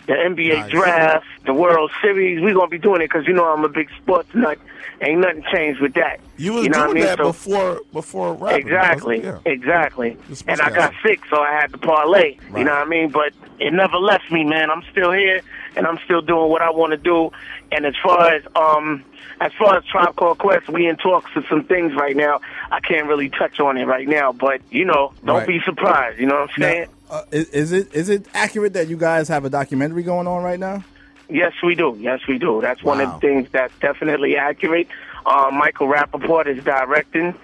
the 0.06 0.12
NBA 0.14 0.54
Nice. 0.62 0.70
draft, 0.70 1.26
the 1.46 1.54
World 1.54 1.90
Series. 2.02 2.40
We're 2.42 2.54
gonna 2.54 2.68
be 2.68 2.78
doing 2.78 3.00
it 3.00 3.08
because 3.10 3.26
you 3.26 3.32
know 3.34 3.44
I'm 3.46 3.64
a 3.64 3.68
big 3.68 3.88
sports 4.02 4.28
nut. 4.34 4.58
Ain't 5.00 5.20
nothing 5.20 5.44
changed 5.52 5.80
with 5.80 5.94
that. 5.94 6.20
You 6.36 6.52
was 6.54 6.68
know 6.68 6.78
what 6.78 6.82
I 6.82 6.86
doing 6.86 6.94
mean? 6.94 7.04
that 7.04 7.18
So- 7.18 7.24
before 7.24 7.80
before 7.92 8.34
rapping. 8.34 8.66
Exactly, 8.66 9.22
Yeah. 9.24 9.38
exactly. 9.44 10.16
And 10.46 10.60
I 10.60 10.70
got 10.70 10.92
sick, 11.04 11.20
so 11.28 11.40
I 11.40 11.50
had 11.52 11.72
to 11.72 11.78
parlay. 11.78 12.36
Right. 12.50 12.58
You 12.58 12.64
know 12.64 12.72
what 12.74 12.86
I 12.86 12.88
mean? 12.88 13.08
But 13.10 13.32
it 13.58 13.72
never 13.72 13.96
left 13.96 14.30
me, 14.30 14.44
man. 14.44 14.70
I'm 14.70 14.82
still 14.92 15.10
here, 15.12 15.40
and 15.76 15.86
I'm 15.86 15.98
still 16.04 16.20
doing 16.22 16.50
what 16.50 16.62
I 16.62 16.70
want 16.70 16.92
to 16.92 16.96
do. 16.96 17.30
And 17.72 17.84
as 17.86 17.94
far 18.02 18.28
as 18.34 18.42
um, 18.56 19.04
as 19.40 19.52
far 19.58 19.76
as 19.76 19.84
Tribe 19.84 20.14
Called 20.16 20.38
Quest, 20.38 20.68
we 20.68 20.86
in 20.86 20.96
talks 20.96 21.32
to 21.34 21.42
some 21.48 21.64
things 21.64 21.94
right 21.94 22.16
now. 22.16 22.40
I 22.70 22.80
can't 22.80 23.06
really 23.06 23.28
touch 23.28 23.58
on 23.60 23.76
it 23.76 23.84
right 23.84 24.06
now, 24.08 24.32
but 24.32 24.60
you 24.70 24.84
know, 24.84 25.12
don't 25.24 25.38
Right. 25.38 25.46
be 25.46 25.60
surprised. 25.60 26.18
You 26.20 26.26
know 26.26 26.40
what 26.42 26.50
I'm 26.56 26.60
Now, 26.60 26.68
saying? 26.68 26.86
uh, 27.10 27.22
is, 27.32 27.48
is 27.50 27.72
it 27.72 27.94
is 27.94 28.08
it 28.08 28.26
accurate 28.34 28.74
that 28.74 28.88
you 28.88 28.96
guys 28.96 29.28
have 29.28 29.44
a 29.44 29.50
documentary 29.50 30.02
going 30.02 30.26
on 30.26 30.42
right 30.42 30.58
now? 30.60 30.84
Yes, 31.28 31.52
we 31.62 31.74
do. 31.74 31.96
Yes, 31.98 32.20
we 32.28 32.38
do. 32.38 32.60
That's 32.60 32.82
one 32.82 33.00
of 33.00 33.10
the 33.12 33.18
things 33.18 33.48
that's 33.50 33.72
definitely 33.80 34.36
accurate. 34.36 34.88
Uh, 35.24 35.50
Michael 35.52 35.88
Rapaport 35.88 36.46
is 36.46 36.62
directing, 36.62 37.34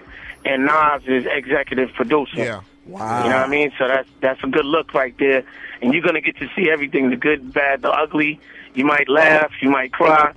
and 0.45 0.65
Nas 0.65 1.01
is 1.07 1.25
executive 1.25 1.91
producer. 1.93 2.37
Yeah. 2.37 2.61
Wow. 2.85 3.23
You 3.23 3.29
know 3.29 3.37
what 3.37 3.45
I 3.47 3.49
mean? 3.49 3.71
So 3.77 3.87
that's 3.87 4.09
that's 4.21 4.43
a 4.43 4.47
good 4.47 4.65
look 4.65 4.93
right 4.93 5.15
there, 5.19 5.43
and 5.81 5.93
you're 5.93 6.01
gonna 6.03 6.21
get 6.21 6.37
to 6.37 6.47
see 6.55 6.69
everything—the 6.69 7.15
good, 7.15 7.53
bad, 7.53 7.81
the 7.83 7.91
ugly. 7.91 8.39
You 8.73 8.85
might 8.85 9.07
laugh, 9.09 9.51
you 9.61 9.69
might 9.69 9.91
cry. 9.93 10.33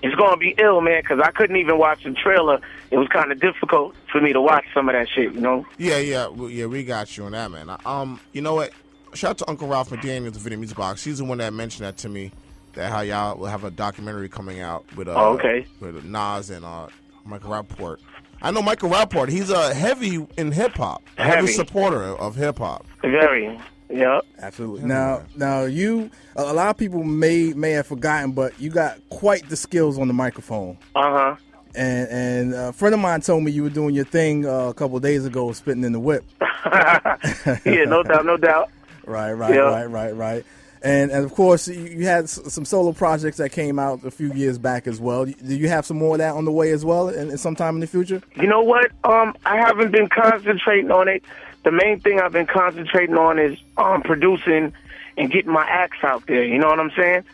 It's 0.00 0.14
gonna 0.14 0.36
be 0.36 0.54
ill, 0.58 0.80
man, 0.80 1.02
because 1.02 1.18
I 1.20 1.32
couldn't 1.32 1.56
even 1.56 1.76
watch 1.76 2.04
the 2.04 2.12
trailer. 2.12 2.60
It 2.92 2.98
was 2.98 3.08
kind 3.08 3.32
of 3.32 3.40
difficult 3.40 3.96
for 4.12 4.20
me 4.20 4.32
to 4.32 4.40
watch 4.40 4.64
some 4.72 4.88
of 4.88 4.94
that 4.94 5.08
shit. 5.08 5.32
You 5.32 5.40
know? 5.40 5.66
Yeah, 5.76 5.98
yeah, 5.98 6.28
yeah. 6.46 6.66
We 6.66 6.84
got 6.84 7.16
you 7.16 7.24
on 7.24 7.32
that, 7.32 7.50
man. 7.50 7.68
Um, 7.84 8.20
you 8.32 8.40
know 8.42 8.54
what? 8.54 8.70
Shout 9.14 9.30
out 9.30 9.38
to 9.38 9.50
Uncle 9.50 9.66
Ralph 9.66 9.90
McDaniel, 9.90 10.32
the 10.32 10.38
Video 10.38 10.58
Music 10.58 10.76
Box. 10.76 11.02
He's 11.02 11.18
the 11.18 11.24
one 11.24 11.38
that 11.38 11.52
mentioned 11.52 11.84
that 11.86 11.96
to 11.98 12.08
me. 12.08 12.30
That 12.74 12.92
how 12.92 13.00
y'all 13.00 13.36
will 13.38 13.46
have 13.46 13.64
a 13.64 13.70
documentary 13.72 14.28
coming 14.28 14.60
out 14.60 14.84
with 14.94 15.08
uh, 15.08 15.14
Oh, 15.16 15.32
okay. 15.34 15.66
with 15.80 16.04
Nas 16.04 16.50
and 16.50 16.64
uh, 16.64 16.86
Michael 17.24 17.50
Rapaport. 17.50 17.96
I 18.40 18.50
know 18.50 18.62
Michael 18.62 18.90
Rapaport. 18.90 19.28
He's 19.30 19.50
a 19.50 19.74
heavy 19.74 20.26
in 20.36 20.52
hip 20.52 20.72
hop, 20.76 21.02
heavy. 21.16 21.30
Heavy. 21.36 21.52
supporter 21.52 22.02
of 22.16 22.36
hip 22.36 22.58
hop. 22.58 22.86
Very. 23.02 23.58
Yeah. 23.90 24.20
Absolutely. 24.40 24.86
Now, 24.86 25.22
now 25.36 25.62
you 25.64 26.10
a 26.36 26.42
a 26.42 26.52
lot 26.52 26.68
of 26.70 26.76
people 26.76 27.02
may 27.04 27.52
may 27.54 27.70
have 27.72 27.86
forgotten, 27.86 28.32
but 28.32 28.58
you 28.60 28.70
got 28.70 28.98
quite 29.08 29.48
the 29.48 29.56
skills 29.56 29.98
on 29.98 30.08
the 30.08 30.14
microphone. 30.14 30.76
Uh 30.94 31.10
huh. 31.10 31.36
And 31.74 32.08
and 32.10 32.54
a 32.54 32.72
friend 32.72 32.94
of 32.94 33.00
mine 33.00 33.20
told 33.22 33.44
me 33.44 33.50
you 33.50 33.62
were 33.62 33.70
doing 33.70 33.94
your 33.94 34.04
thing 34.04 34.46
uh, 34.46 34.68
a 34.68 34.74
couple 34.74 34.96
of 34.96 35.02
days 35.02 35.24
ago, 35.26 35.50
spitting 35.52 35.84
in 35.84 35.92
the 35.92 36.00
whip. 36.00 36.24
yeah, 37.64 37.84
no 37.86 38.02
doubt, 38.02 38.24
no 38.26 38.36
doubt. 38.36 38.70
Right, 39.06 39.32
right, 39.32 39.54
Yeah. 39.54 39.60
right, 39.60 39.86
right, 39.88 40.14
right. 40.14 40.44
And 40.82 41.10
and 41.10 41.24
of 41.24 41.34
course, 41.34 41.68
you, 41.68 41.82
you 41.82 42.06
had 42.06 42.28
some 42.28 42.64
solo 42.64 42.92
projects 42.92 43.38
that 43.38 43.50
came 43.50 43.78
out 43.78 44.04
a 44.04 44.10
few 44.10 44.32
years 44.32 44.58
back 44.58 44.86
as 44.86 45.00
well. 45.00 45.24
Do 45.24 45.34
you 45.40 45.68
have 45.68 45.84
some 45.84 45.98
more 45.98 46.14
of 46.14 46.18
that 46.18 46.34
on 46.34 46.44
the 46.44 46.52
way 46.52 46.70
as 46.70 46.84
well, 46.84 47.08
in, 47.08 47.30
in 47.30 47.38
sometime 47.38 47.74
in 47.76 47.80
the 47.80 47.86
future? 47.86 48.22
You 48.36 48.46
know 48.46 48.62
what? 48.62 48.90
Um, 49.04 49.34
I 49.44 49.56
haven't 49.56 49.90
been 49.90 50.08
concentrating 50.08 50.90
on 50.90 51.08
it. 51.08 51.24
The 51.64 51.72
main 51.72 52.00
thing 52.00 52.20
I've 52.20 52.32
been 52.32 52.46
concentrating 52.46 53.16
on 53.16 53.38
is 53.38 53.58
um 53.76 54.02
producing 54.02 54.72
and 55.16 55.30
getting 55.30 55.52
my 55.52 55.66
acts 55.68 56.04
out 56.04 56.26
there. 56.26 56.44
You 56.44 56.58
know 56.58 56.68
what 56.68 56.78
I'm 56.78 56.92
saying? 56.96 57.24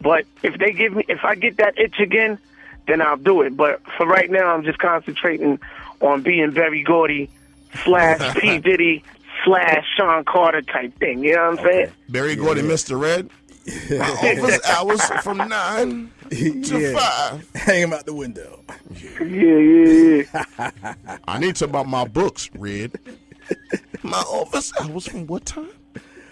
But 0.00 0.26
if 0.42 0.58
they 0.58 0.72
give 0.72 0.94
me, 0.94 1.04
if 1.08 1.24
I 1.24 1.34
get 1.34 1.58
that 1.58 1.78
itch 1.78 1.98
again, 2.00 2.38
then 2.86 3.00
I'll 3.00 3.16
do 3.16 3.42
it. 3.42 3.56
But 3.56 3.82
for 3.96 4.06
right 4.06 4.30
now, 4.30 4.54
I'm 4.54 4.64
just 4.64 4.78
concentrating 4.78 5.58
on 6.00 6.22
being 6.22 6.50
Berry 6.52 6.82
Gordy 6.82 7.30
slash 7.84 8.36
P 8.40 8.58
Diddy 8.58 9.04
slash 9.44 9.84
Sean 9.96 10.24
Carter 10.24 10.62
type 10.62 10.98
thing. 10.98 11.22
You 11.24 11.34
know 11.36 11.50
what 11.50 11.60
I'm 11.60 11.64
saying? 11.64 11.92
Berry 12.08 12.36
Gordy, 12.36 12.62
Mr. 12.62 13.00
Red. 13.00 13.30
My 13.90 14.10
office 14.10 14.60
hours 14.68 15.02
from 15.22 15.38
nine 15.38 16.10
to 16.30 16.78
Yeah. 16.78 16.98
five. 16.98 17.50
Hang 17.54 17.82
him 17.82 17.92
out 17.94 18.04
the 18.04 18.12
window. 18.14 18.62
Yeah, 19.20 19.24
yeah, 19.24 20.22
yeah. 20.68 20.94
I 21.28 21.38
need 21.38 21.56
to 21.56 21.66
buy 21.66 21.82
my 21.82 22.04
books, 22.06 22.50
Red. 22.54 22.98
My 24.02 24.18
office 24.18 24.70
hours 24.80 25.06
from 25.08 25.26
what 25.26 25.46
time? 25.46 25.70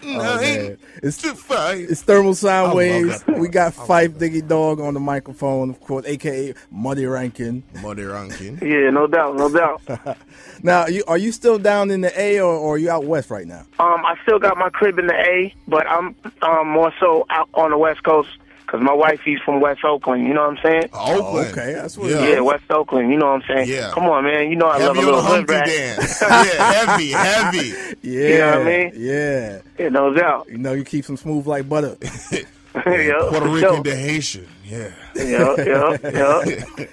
Nine 0.03 0.19
Oh, 0.19 0.41
man. 0.41 0.77
It's 1.01 1.17
to 1.17 1.35
five. 1.35 1.79
It's 1.79 2.01
thermal 2.01 2.35
sound 2.35 2.75
waves. 2.75 3.23
We 3.27 3.47
got 3.47 3.73
Phife 3.73 4.17
Diggy 4.17 4.47
Dog 4.47 4.79
on 4.79 4.93
the 4.93 4.99
microphone, 4.99 5.69
of 5.69 5.79
course, 5.79 6.05
aka 6.05 6.53
Mutty 6.71 7.05
Rankin. 7.05 7.63
Mutty 7.81 8.03
Rankin. 8.03 8.59
yeah, 8.61 8.89
no 8.89 9.07
doubt, 9.07 9.35
no 9.35 9.49
doubt. 9.49 10.17
Now, 10.65 10.87
you, 10.87 11.03
are 11.07 11.17
you 11.17 11.33
still 11.33 11.59
down 11.59 11.91
in 11.91 11.99
the 11.99 12.19
A 12.19 12.39
or, 12.39 12.53
or 12.53 12.75
are 12.75 12.77
you 12.77 12.89
out 12.89 13.03
west 13.03 13.29
right 13.29 13.45
now? 13.45 13.65
Um, 13.79 14.05
I 14.05 14.15
still 14.23 14.39
got 14.39 14.57
my 14.57 14.69
crib 14.69 14.97
in 14.97 15.07
the 15.07 15.13
A, 15.13 15.53
but 15.67 15.85
I'm 15.87 16.15
um, 16.41 16.69
more 16.69 16.93
so 17.01 17.25
out 17.29 17.49
on 17.53 17.71
the 17.71 17.77
West 17.77 18.03
Coast 18.03 18.29
because 18.73 18.83
my 18.83 18.93
wife 18.93 19.19
he's 19.23 19.39
from 19.41 19.61
West 19.61 19.83
Oakland. 19.83 20.25
You 20.25 20.33
know 20.33 20.47
what 20.47 20.57
I'm 20.57 20.63
saying? 20.63 20.89
Oh, 20.93 21.19
Oakland. 21.19 21.47
Oh, 21.47 21.51
okay, 21.51 21.73
that's 21.73 21.95
what 21.95 22.09
Yeah. 22.09 22.27
Yeah, 22.27 22.39
West 22.39 22.63
Oakland. 22.71 23.11
You 23.11 23.19
know 23.19 23.27
what 23.27 23.43
I'm 23.43 23.47
saying? 23.47 23.69
Yeah. 23.69 23.91
Come 23.93 24.05
on, 24.05 24.23
man. 24.23 24.49
You 24.49 24.55
know 24.55 24.65
I 24.65 24.79
love 24.79 24.97
a 24.97 24.99
little 24.99 25.21
hood 25.21 25.47
rat. 25.47 25.67
dance. 25.67 26.21
yeah, 26.21 26.73
heavy, 26.73 27.11
heavy. 27.11 27.73
Yeah, 28.01 28.37
know 28.37 28.59
what 28.59 28.67
I 28.67 28.77
mean? 28.77 28.91
Yeah. 28.95 29.61
Yeah, 29.77 29.89
no 29.89 30.13
doubt. 30.13 30.47
You 30.49 30.57
know, 30.57 30.73
you 30.73 30.83
keep 30.83 31.05
them 31.05 31.17
smooth 31.17 31.45
like 31.45 31.69
butter. 31.69 31.97
yeah, 32.01 33.27
Puerto 33.29 33.47
Rican 33.47 33.75
sure. 33.75 33.83
to 33.83 33.95
Haitian. 33.95 34.47
Yeah. 34.65 34.91
Yeah, 35.15 35.55
yeah, 35.59 35.97
yeah. 36.03 36.85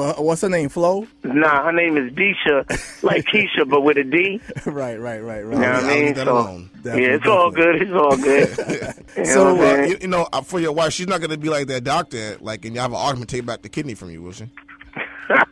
Uh, 0.00 0.14
what's 0.14 0.40
her 0.42 0.48
name? 0.48 0.68
Flo? 0.70 1.06
Nah, 1.24 1.64
her 1.66 1.72
name 1.72 1.96
is 1.96 2.12
Disha, 2.12 3.02
like 3.02 3.24
Keisha, 3.32 3.68
but 3.68 3.82
with 3.82 3.98
a 3.98 4.04
D. 4.04 4.40
right, 4.66 4.98
right, 4.98 5.18
right, 5.20 5.42
right. 5.42 5.42
You 5.42 5.44
know 5.50 5.56
what 5.58 5.62
I'll 5.62 5.84
I 5.84 5.94
leave 5.94 6.04
mean? 6.04 6.14
that 6.14 6.26
So, 6.26 6.32
alone. 6.38 6.70
yeah, 6.84 6.94
it's 6.96 7.26
all 7.26 7.50
good. 7.50 7.82
It's 7.82 7.92
all 7.92 8.16
good. 8.16 8.94
You 9.16 9.24
So, 9.24 9.54
what 9.54 9.66
I'm 9.78 9.80
uh, 9.80 9.86
you, 9.86 9.98
you 10.02 10.08
know, 10.08 10.28
uh, 10.32 10.40
for 10.42 10.60
your 10.60 10.72
wife, 10.72 10.92
she's 10.92 11.06
not 11.08 11.20
going 11.20 11.30
to 11.30 11.36
be 11.38 11.48
like 11.48 11.66
that 11.66 11.84
doctor, 11.84 12.36
like, 12.40 12.64
and 12.64 12.74
you 12.74 12.80
have 12.80 12.92
an 12.92 12.96
argument, 12.98 13.28
take 13.30 13.44
back 13.44 13.62
the 13.62 13.68
kidney 13.68 13.94
from 13.94 14.10
you, 14.10 14.22
will 14.22 14.32
she? 14.32 14.48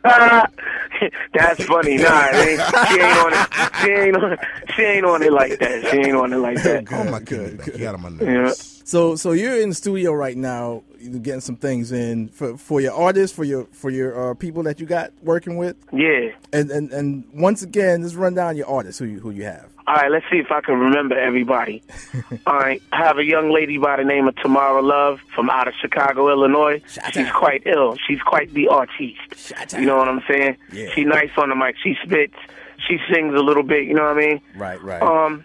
That's 1.33 1.63
funny. 1.65 1.97
Nah, 1.97 2.27
it 2.31 2.35
ain't, 2.35 2.87
she 2.89 2.99
ain't 2.99 3.17
on 3.17 3.33
it. 3.33 3.75
She 3.81 3.89
ain't 3.91 4.15
on. 4.17 4.37
She 4.75 4.81
ain't 4.83 5.05
on 5.05 5.23
it 5.23 5.31
like 5.33 5.59
that. 5.59 5.87
She 5.91 5.97
ain't 5.97 6.15
on 6.15 6.33
it 6.33 6.37
like 6.37 6.61
that. 6.63 6.87
oh, 6.91 7.03
my 7.05 7.19
kidney 7.19 7.55
back. 7.57 7.67
You 7.67 7.77
got 7.79 7.95
on 7.95 8.01
my 8.01 8.09
nerves. 8.09 8.81
So, 8.85 9.15
so 9.15 9.33
you're 9.33 9.61
in 9.61 9.69
the 9.69 9.75
studio 9.75 10.13
right 10.13 10.35
now, 10.35 10.83
getting 11.21 11.41
some 11.41 11.55
things 11.57 11.91
in 11.91 12.27
for 12.29 12.57
for 12.57 12.81
your 12.81 12.93
artists, 12.93 13.35
for 13.35 13.43
your 13.43 13.65
for 13.65 13.89
your 13.91 14.31
uh, 14.31 14.33
people 14.33 14.63
that 14.63 14.79
you 14.79 14.87
got 14.87 15.11
working 15.21 15.57
with, 15.57 15.75
Yeah. 15.93 16.31
and 16.53 16.71
and 16.71 16.91
and 16.91 17.23
once 17.33 17.61
again, 17.61 18.01
just 18.01 18.15
run 18.15 18.33
down 18.33 18.57
your 18.57 18.67
artists 18.67 18.97
who 18.97 19.05
you 19.05 19.19
who 19.19 19.29
you 19.29 19.43
have. 19.43 19.69
All 19.89 19.95
right, 19.95 20.11
let's 20.11 20.25
see 20.31 20.37
if 20.37 20.51
I 20.51 20.61
can 20.61 20.77
remember 20.77 21.17
everybody. 21.17 21.81
All 22.45 22.59
right, 22.59 22.79
I 22.91 22.97
have 22.97 23.17
a 23.17 23.23
young 23.23 23.49
lady 23.49 23.79
by 23.79 23.95
the 23.97 24.03
name 24.03 24.27
of 24.27 24.35
Tamara 24.35 24.83
Love 24.83 25.19
from 25.33 25.49
out 25.49 25.67
of 25.67 25.73
Chicago, 25.81 26.29
Illinois. 26.29 26.79
She's 27.11 27.31
quite 27.31 27.63
ill. 27.65 27.95
She's 28.07 28.21
quite 28.21 28.53
the 28.53 28.67
artiste. 28.67 29.51
You 29.73 29.87
know 29.87 29.97
what 29.97 30.07
I'm 30.07 30.21
saying? 30.29 30.57
Yeah. 30.71 30.89
She's 30.93 31.07
nice 31.07 31.31
on 31.37 31.49
the 31.49 31.55
mic. 31.55 31.75
She 31.83 31.95
spits. 32.03 32.35
She 32.87 32.99
sings 33.11 33.33
a 33.33 33.39
little 33.41 33.63
bit. 33.63 33.85
You 33.85 33.95
know 33.95 34.03
what 34.03 34.15
I 34.15 34.19
mean? 34.19 34.41
Right, 34.55 34.79
right. 34.83 35.01
Um, 35.01 35.43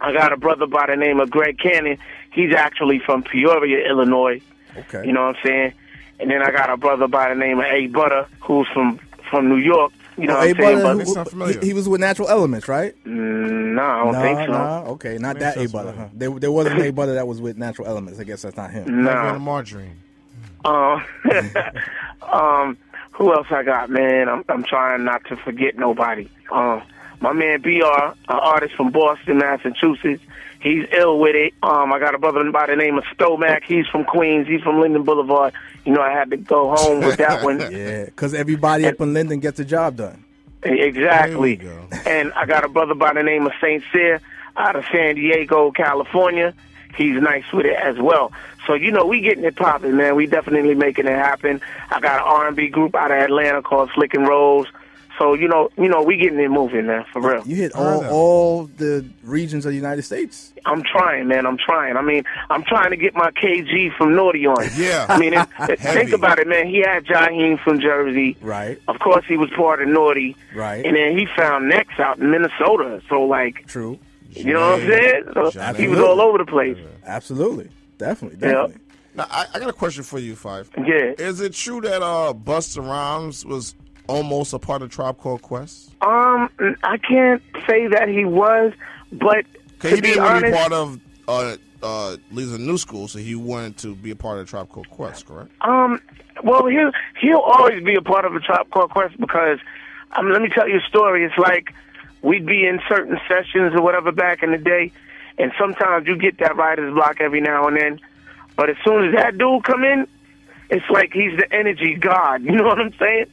I 0.00 0.12
got 0.12 0.32
a 0.32 0.36
brother 0.36 0.66
by 0.66 0.86
the 0.88 0.96
name 0.96 1.20
of 1.20 1.30
Greg 1.30 1.56
Cannon. 1.60 1.98
He's 2.32 2.52
actually 2.52 2.98
from 2.98 3.22
Peoria, 3.22 3.88
Illinois. 3.88 4.40
okay. 4.76 5.06
You 5.06 5.12
know 5.12 5.24
what 5.24 5.36
I'm 5.36 5.42
saying? 5.46 5.72
And 6.18 6.32
then 6.32 6.42
I 6.42 6.50
got 6.50 6.68
a 6.68 6.76
brother 6.76 7.06
by 7.06 7.28
the 7.28 7.36
name 7.36 7.60
of 7.60 7.66
A 7.66 7.86
Butter, 7.86 8.26
who's 8.40 8.66
from 8.74 8.98
from 9.30 9.48
New 9.48 9.58
York. 9.58 9.92
You 10.18 10.26
know 10.26 10.34
Oh, 10.34 10.38
what 10.38 10.46
A 10.46 10.50
I'm 10.50 10.56
saying? 11.04 11.14
Butter, 11.14 11.30
who- 11.36 11.46
he, 11.60 11.66
he 11.68 11.72
was 11.74 11.88
with 11.88 12.00
Natural 12.00 12.28
Elements, 12.28 12.68
right? 12.68 12.94
Mm, 13.04 13.74
no, 13.74 13.82
I 13.82 14.04
don't 14.04 14.12
no, 14.12 14.20
think 14.22 14.38
so. 14.38 14.52
no, 14.52 14.84
okay, 14.92 15.18
not 15.18 15.38
that 15.40 15.56
A 15.58 15.68
Butter. 15.68 15.92
Huh? 15.92 16.08
There, 16.14 16.30
there 16.30 16.50
wasn't 16.52 16.80
A 16.80 16.90
Butter 16.92 17.14
that 17.14 17.26
was 17.28 17.40
with 17.40 17.58
Natural 17.58 17.86
Elements. 17.86 18.18
I 18.18 18.24
guess 18.24 18.42
that's 18.42 18.56
not 18.56 18.70
him. 18.70 18.84
Heavy 19.04 19.08
on 19.18 19.24
the 19.26 19.32
No. 19.34 19.38
margarine. 19.38 19.98
Um, 20.64 21.04
um, 22.22 22.78
who 23.12 23.32
else 23.32 23.46
I 23.50 23.62
got, 23.62 23.88
man? 23.90 24.28
I'm 24.28 24.44
I'm 24.48 24.64
trying 24.64 25.04
not 25.04 25.24
to 25.26 25.36
forget 25.36 25.76
nobody. 25.78 26.28
Um, 26.50 26.82
my 27.20 27.32
man 27.32 27.60
Br, 27.62 27.70
an 27.70 28.14
artist 28.28 28.74
from 28.74 28.90
Boston, 28.90 29.38
Massachusetts. 29.38 30.22
He's 30.60 30.86
ill 30.92 31.18
with 31.18 31.36
it. 31.36 31.54
Um, 31.62 31.92
I 31.92 31.98
got 31.98 32.14
a 32.14 32.18
brother 32.18 32.50
by 32.50 32.66
the 32.66 32.76
name 32.76 32.98
of 32.98 33.04
Stomac. 33.04 33.62
He's 33.64 33.86
from 33.86 34.04
Queens. 34.04 34.48
He's 34.48 34.62
from 34.62 34.80
Linden 34.80 35.04
Boulevard. 35.04 35.52
You 35.84 35.92
know, 35.92 36.00
I 36.00 36.10
had 36.10 36.30
to 36.30 36.36
go 36.36 36.74
home 36.74 37.00
with 37.00 37.18
that 37.18 37.44
one. 37.44 37.56
Yeah, 37.70 38.04
because 38.06 38.34
everybody 38.34 38.86
up 38.86 39.00
in 39.00 39.12
Linden 39.12 39.40
gets 39.40 39.58
the 39.58 39.64
job 39.64 39.96
done. 39.96 40.24
Exactly. 40.62 41.56
There 41.56 41.80
we 41.80 41.88
go. 41.88 41.88
And 42.06 42.32
I 42.32 42.46
got 42.46 42.64
a 42.64 42.68
brother 42.68 42.94
by 42.94 43.12
the 43.12 43.22
name 43.22 43.46
of 43.46 43.52
Saint 43.60 43.84
Cyr 43.92 44.20
out 44.56 44.76
of 44.76 44.84
San 44.90 45.14
Diego, 45.16 45.70
California. 45.70 46.54
He's 46.96 47.20
nice 47.20 47.44
with 47.52 47.66
it 47.66 47.76
as 47.76 47.98
well. 47.98 48.32
So 48.66 48.74
you 48.74 48.90
know, 48.90 49.04
we 49.04 49.20
getting 49.20 49.44
it 49.44 49.56
popping, 49.56 49.96
man. 49.96 50.16
We 50.16 50.26
definitely 50.26 50.74
making 50.74 51.06
it 51.06 51.16
happen. 51.16 51.60
I 51.90 52.00
got 52.00 52.20
an 52.20 52.26
R&B 52.26 52.68
group 52.68 52.94
out 52.94 53.10
of 53.10 53.18
Atlanta 53.18 53.62
called 53.62 53.90
Slick 53.94 54.14
and 54.14 54.26
Rolls. 54.26 54.66
So 55.18 55.34
you 55.34 55.48
know, 55.48 55.70
you 55.78 55.88
know, 55.88 56.02
we 56.02 56.16
getting 56.16 56.38
it 56.38 56.50
moving, 56.50 56.86
man, 56.86 57.04
for 57.12 57.22
real. 57.22 57.42
You 57.46 57.56
hit 57.56 57.72
all 57.74 58.04
all 58.06 58.64
the 58.66 59.04
regions 59.22 59.64
of 59.64 59.70
the 59.70 59.76
United 59.76 60.02
States. 60.02 60.52
I'm 60.66 60.82
trying, 60.82 61.28
man. 61.28 61.46
I'm 61.46 61.56
trying. 61.58 61.96
I 61.96 62.02
mean, 62.02 62.24
I'm 62.50 62.64
trying 62.64 62.90
to 62.90 62.96
get 62.96 63.14
my 63.14 63.30
KG 63.30 63.94
from 63.96 64.14
Naughty 64.16 64.46
on. 64.46 64.56
Yeah. 64.76 65.06
I 65.08 65.18
mean, 65.18 65.32
it, 65.32 65.48
it- 65.70 65.80
think 65.80 66.12
about 66.12 66.38
it, 66.38 66.46
man. 66.48 66.66
He 66.66 66.80
had 66.80 67.06
Jaheim 67.06 67.58
from 67.62 67.80
Jersey. 67.80 68.36
Right. 68.40 68.80
Of 68.88 68.98
course, 68.98 69.24
he 69.26 69.36
was 69.36 69.48
part 69.56 69.80
of 69.80 69.88
Naughty. 69.88 70.36
Right. 70.54 70.84
And 70.84 70.96
then 70.96 71.16
he 71.16 71.26
found 71.36 71.68
Next 71.68 71.98
out 72.00 72.18
in 72.18 72.30
Minnesota. 72.30 73.00
So, 73.08 73.22
like, 73.22 73.66
True. 73.68 73.98
you 74.32 74.52
know 74.52 74.72
what 74.72 74.80
I'm 74.82 74.88
saying? 74.88 75.24
So 75.34 75.72
he 75.74 75.88
was 75.88 76.00
all 76.00 76.20
over 76.20 76.38
the 76.38 76.44
place. 76.44 76.76
Absolutely. 77.06 77.70
Definitely. 77.96 78.38
Yeah. 78.42 78.54
Definitely. 78.54 78.82
Now, 79.14 79.26
I, 79.30 79.46
I 79.54 79.58
got 79.60 79.68
a 79.70 79.72
question 79.72 80.02
for 80.02 80.18
you, 80.18 80.36
Five. 80.36 80.68
Yeah. 80.76 81.14
Is 81.16 81.40
it 81.40 81.54
true 81.54 81.80
that 81.80 82.02
uh, 82.02 82.34
Busta 82.34 82.86
Rhymes 82.86 83.46
was 83.46 83.74
almost 84.08 84.52
a 84.52 84.58
part 84.58 84.82
of 84.82 84.90
Tribe 84.90 85.18
Called 85.18 85.42
Quest? 85.42 85.90
Um, 86.02 86.48
I 86.82 86.98
can't 86.98 87.42
say 87.66 87.86
that 87.88 88.08
he 88.08 88.24
was, 88.24 88.72
but 89.12 89.44
to 89.80 89.88
he 89.88 89.96
be 89.96 90.08
didn't 90.08 90.24
want 90.24 90.44
to 90.44 90.50
be 90.50 90.56
part 90.56 90.72
of 90.72 91.00
uh, 91.28 91.56
uh, 91.82 92.16
Lisa 92.30 92.58
New 92.58 92.78
School, 92.78 93.08
so 93.08 93.18
he 93.18 93.34
wanted 93.34 93.76
to 93.78 93.94
be 93.94 94.10
a 94.10 94.16
part 94.16 94.38
of 94.38 94.48
Tribe 94.48 94.68
Called 94.68 94.88
Quest, 94.90 95.26
correct? 95.26 95.50
Um, 95.60 96.00
well, 96.42 96.66
he'll 96.66 96.92
he'll 97.20 97.40
always 97.40 97.82
be 97.82 97.94
a 97.94 98.02
part 98.02 98.24
of 98.24 98.34
a 98.34 98.40
Tribe 98.40 98.70
Called 98.70 98.90
Quest 98.90 99.18
because, 99.18 99.58
um, 100.12 100.30
let 100.30 100.42
me 100.42 100.48
tell 100.48 100.68
you 100.68 100.78
a 100.78 100.88
story. 100.88 101.24
It's 101.24 101.38
like 101.38 101.72
we'd 102.22 102.46
be 102.46 102.66
in 102.66 102.80
certain 102.88 103.18
sessions 103.28 103.74
or 103.74 103.82
whatever 103.82 104.12
back 104.12 104.42
in 104.42 104.52
the 104.52 104.58
day, 104.58 104.92
and 105.38 105.52
sometimes 105.58 106.06
you 106.06 106.16
get 106.16 106.38
that 106.38 106.56
writer's 106.56 106.92
block 106.94 107.20
every 107.20 107.40
now 107.40 107.66
and 107.66 107.76
then. 107.76 108.00
But 108.56 108.70
as 108.70 108.76
soon 108.84 109.08
as 109.08 109.14
that 109.14 109.36
dude 109.36 109.64
come 109.64 109.84
in, 109.84 110.06
it's 110.70 110.88
like 110.90 111.12
he's 111.12 111.38
the 111.38 111.52
energy 111.52 111.94
god. 111.94 112.42
You 112.46 112.52
know 112.52 112.64
what 112.64 112.80
I'm 112.80 112.94
saying? 112.98 113.26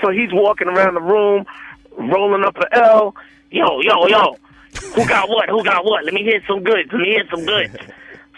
So 0.00 0.10
he's 0.10 0.32
walking 0.32 0.68
around 0.68 0.94
the 0.94 1.00
room, 1.00 1.44
rolling 1.96 2.44
up 2.44 2.56
an 2.56 2.64
L. 2.72 3.14
Yo, 3.50 3.80
yo, 3.80 4.06
yo. 4.06 4.36
Who 4.94 5.06
got 5.06 5.28
what? 5.28 5.48
Who 5.48 5.62
got 5.62 5.84
what? 5.84 6.04
Let 6.04 6.14
me 6.14 6.22
hear 6.22 6.42
some 6.46 6.62
goods. 6.62 6.88
Let 6.92 7.00
me 7.00 7.08
hear 7.08 7.24
some 7.30 7.44
goods. 7.44 7.76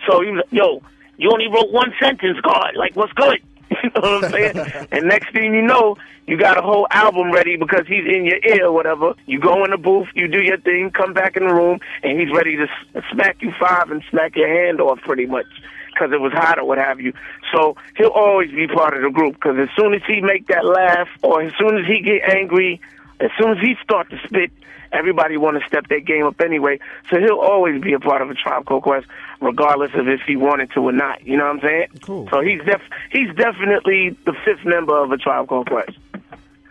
So 0.06 0.20
he 0.20 0.30
was, 0.30 0.44
yo, 0.50 0.82
you 1.16 1.30
only 1.30 1.46
wrote 1.46 1.70
one 1.72 1.92
sentence, 2.00 2.38
God. 2.40 2.72
Like, 2.76 2.96
what's 2.96 3.12
good? 3.12 3.40
You 3.82 3.90
know 4.00 4.18
what 4.20 4.24
I'm 4.24 4.30
saying? 4.30 4.86
and 4.92 5.08
next 5.08 5.32
thing 5.32 5.52
you 5.52 5.60
know, 5.60 5.96
you 6.26 6.38
got 6.38 6.56
a 6.56 6.62
whole 6.62 6.86
album 6.90 7.32
ready 7.32 7.56
because 7.56 7.86
he's 7.86 8.06
in 8.06 8.24
your 8.24 8.38
ear 8.46 8.66
or 8.66 8.72
whatever. 8.72 9.14
You 9.26 9.38
go 9.40 9.64
in 9.64 9.72
the 9.72 9.76
booth, 9.76 10.08
you 10.14 10.28
do 10.28 10.40
your 10.40 10.58
thing, 10.58 10.90
come 10.90 11.12
back 11.12 11.36
in 11.36 11.46
the 11.46 11.52
room, 11.52 11.80
and 12.02 12.18
he's 12.18 12.30
ready 12.34 12.56
to 12.56 12.66
smack 13.12 13.42
you 13.42 13.52
five 13.60 13.90
and 13.90 14.02
smack 14.10 14.36
your 14.36 14.48
hand 14.48 14.80
off 14.80 15.00
pretty 15.00 15.26
much 15.26 15.46
because 15.94 16.12
it 16.12 16.20
was 16.20 16.32
hot 16.32 16.58
or 16.58 16.64
what 16.64 16.78
have 16.78 17.00
you. 17.00 17.12
So 17.52 17.76
he'll 17.96 18.08
always 18.08 18.50
be 18.50 18.66
part 18.66 18.96
of 18.96 19.02
the 19.02 19.10
group 19.10 19.34
because 19.34 19.56
as 19.58 19.68
soon 19.76 19.94
as 19.94 20.02
he 20.06 20.20
make 20.20 20.48
that 20.48 20.64
laugh 20.64 21.08
or 21.22 21.42
as 21.42 21.52
soon 21.58 21.78
as 21.78 21.86
he 21.86 22.00
get 22.00 22.28
angry, 22.28 22.80
as 23.20 23.30
soon 23.38 23.52
as 23.52 23.58
he 23.58 23.76
start 23.82 24.10
to 24.10 24.18
spit, 24.26 24.50
everybody 24.92 25.36
want 25.36 25.60
to 25.60 25.66
step 25.66 25.88
their 25.88 26.00
game 26.00 26.24
up 26.24 26.40
anyway. 26.40 26.78
So 27.10 27.18
he'll 27.18 27.40
always 27.40 27.82
be 27.82 27.92
a 27.92 28.00
part 28.00 28.22
of 28.22 28.30
a 28.30 28.34
Tribe 28.34 28.64
Called 28.64 28.82
Quest, 28.82 29.06
regardless 29.40 29.90
of 29.94 30.08
if 30.08 30.20
he 30.26 30.36
wanted 30.36 30.70
to 30.72 30.80
or 30.80 30.92
not. 30.92 31.26
You 31.26 31.36
know 31.36 31.44
what 31.44 31.56
I'm 31.56 31.60
saying? 31.60 31.86
Cool. 32.02 32.28
So 32.30 32.40
he's 32.40 32.60
def- 32.64 32.90
he's 33.10 33.34
definitely 33.34 34.16
the 34.24 34.34
fifth 34.44 34.64
member 34.64 34.96
of 34.96 35.10
a 35.10 35.16
Tribe 35.16 35.48
Called 35.48 35.68
Quest, 35.68 35.98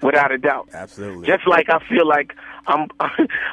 without 0.01 0.31
a 0.31 0.37
doubt. 0.37 0.69
Absolutely. 0.73 1.27
Just 1.27 1.47
like 1.47 1.69
I 1.69 1.79
feel 1.87 2.07
like 2.07 2.33
I'm 2.67 2.87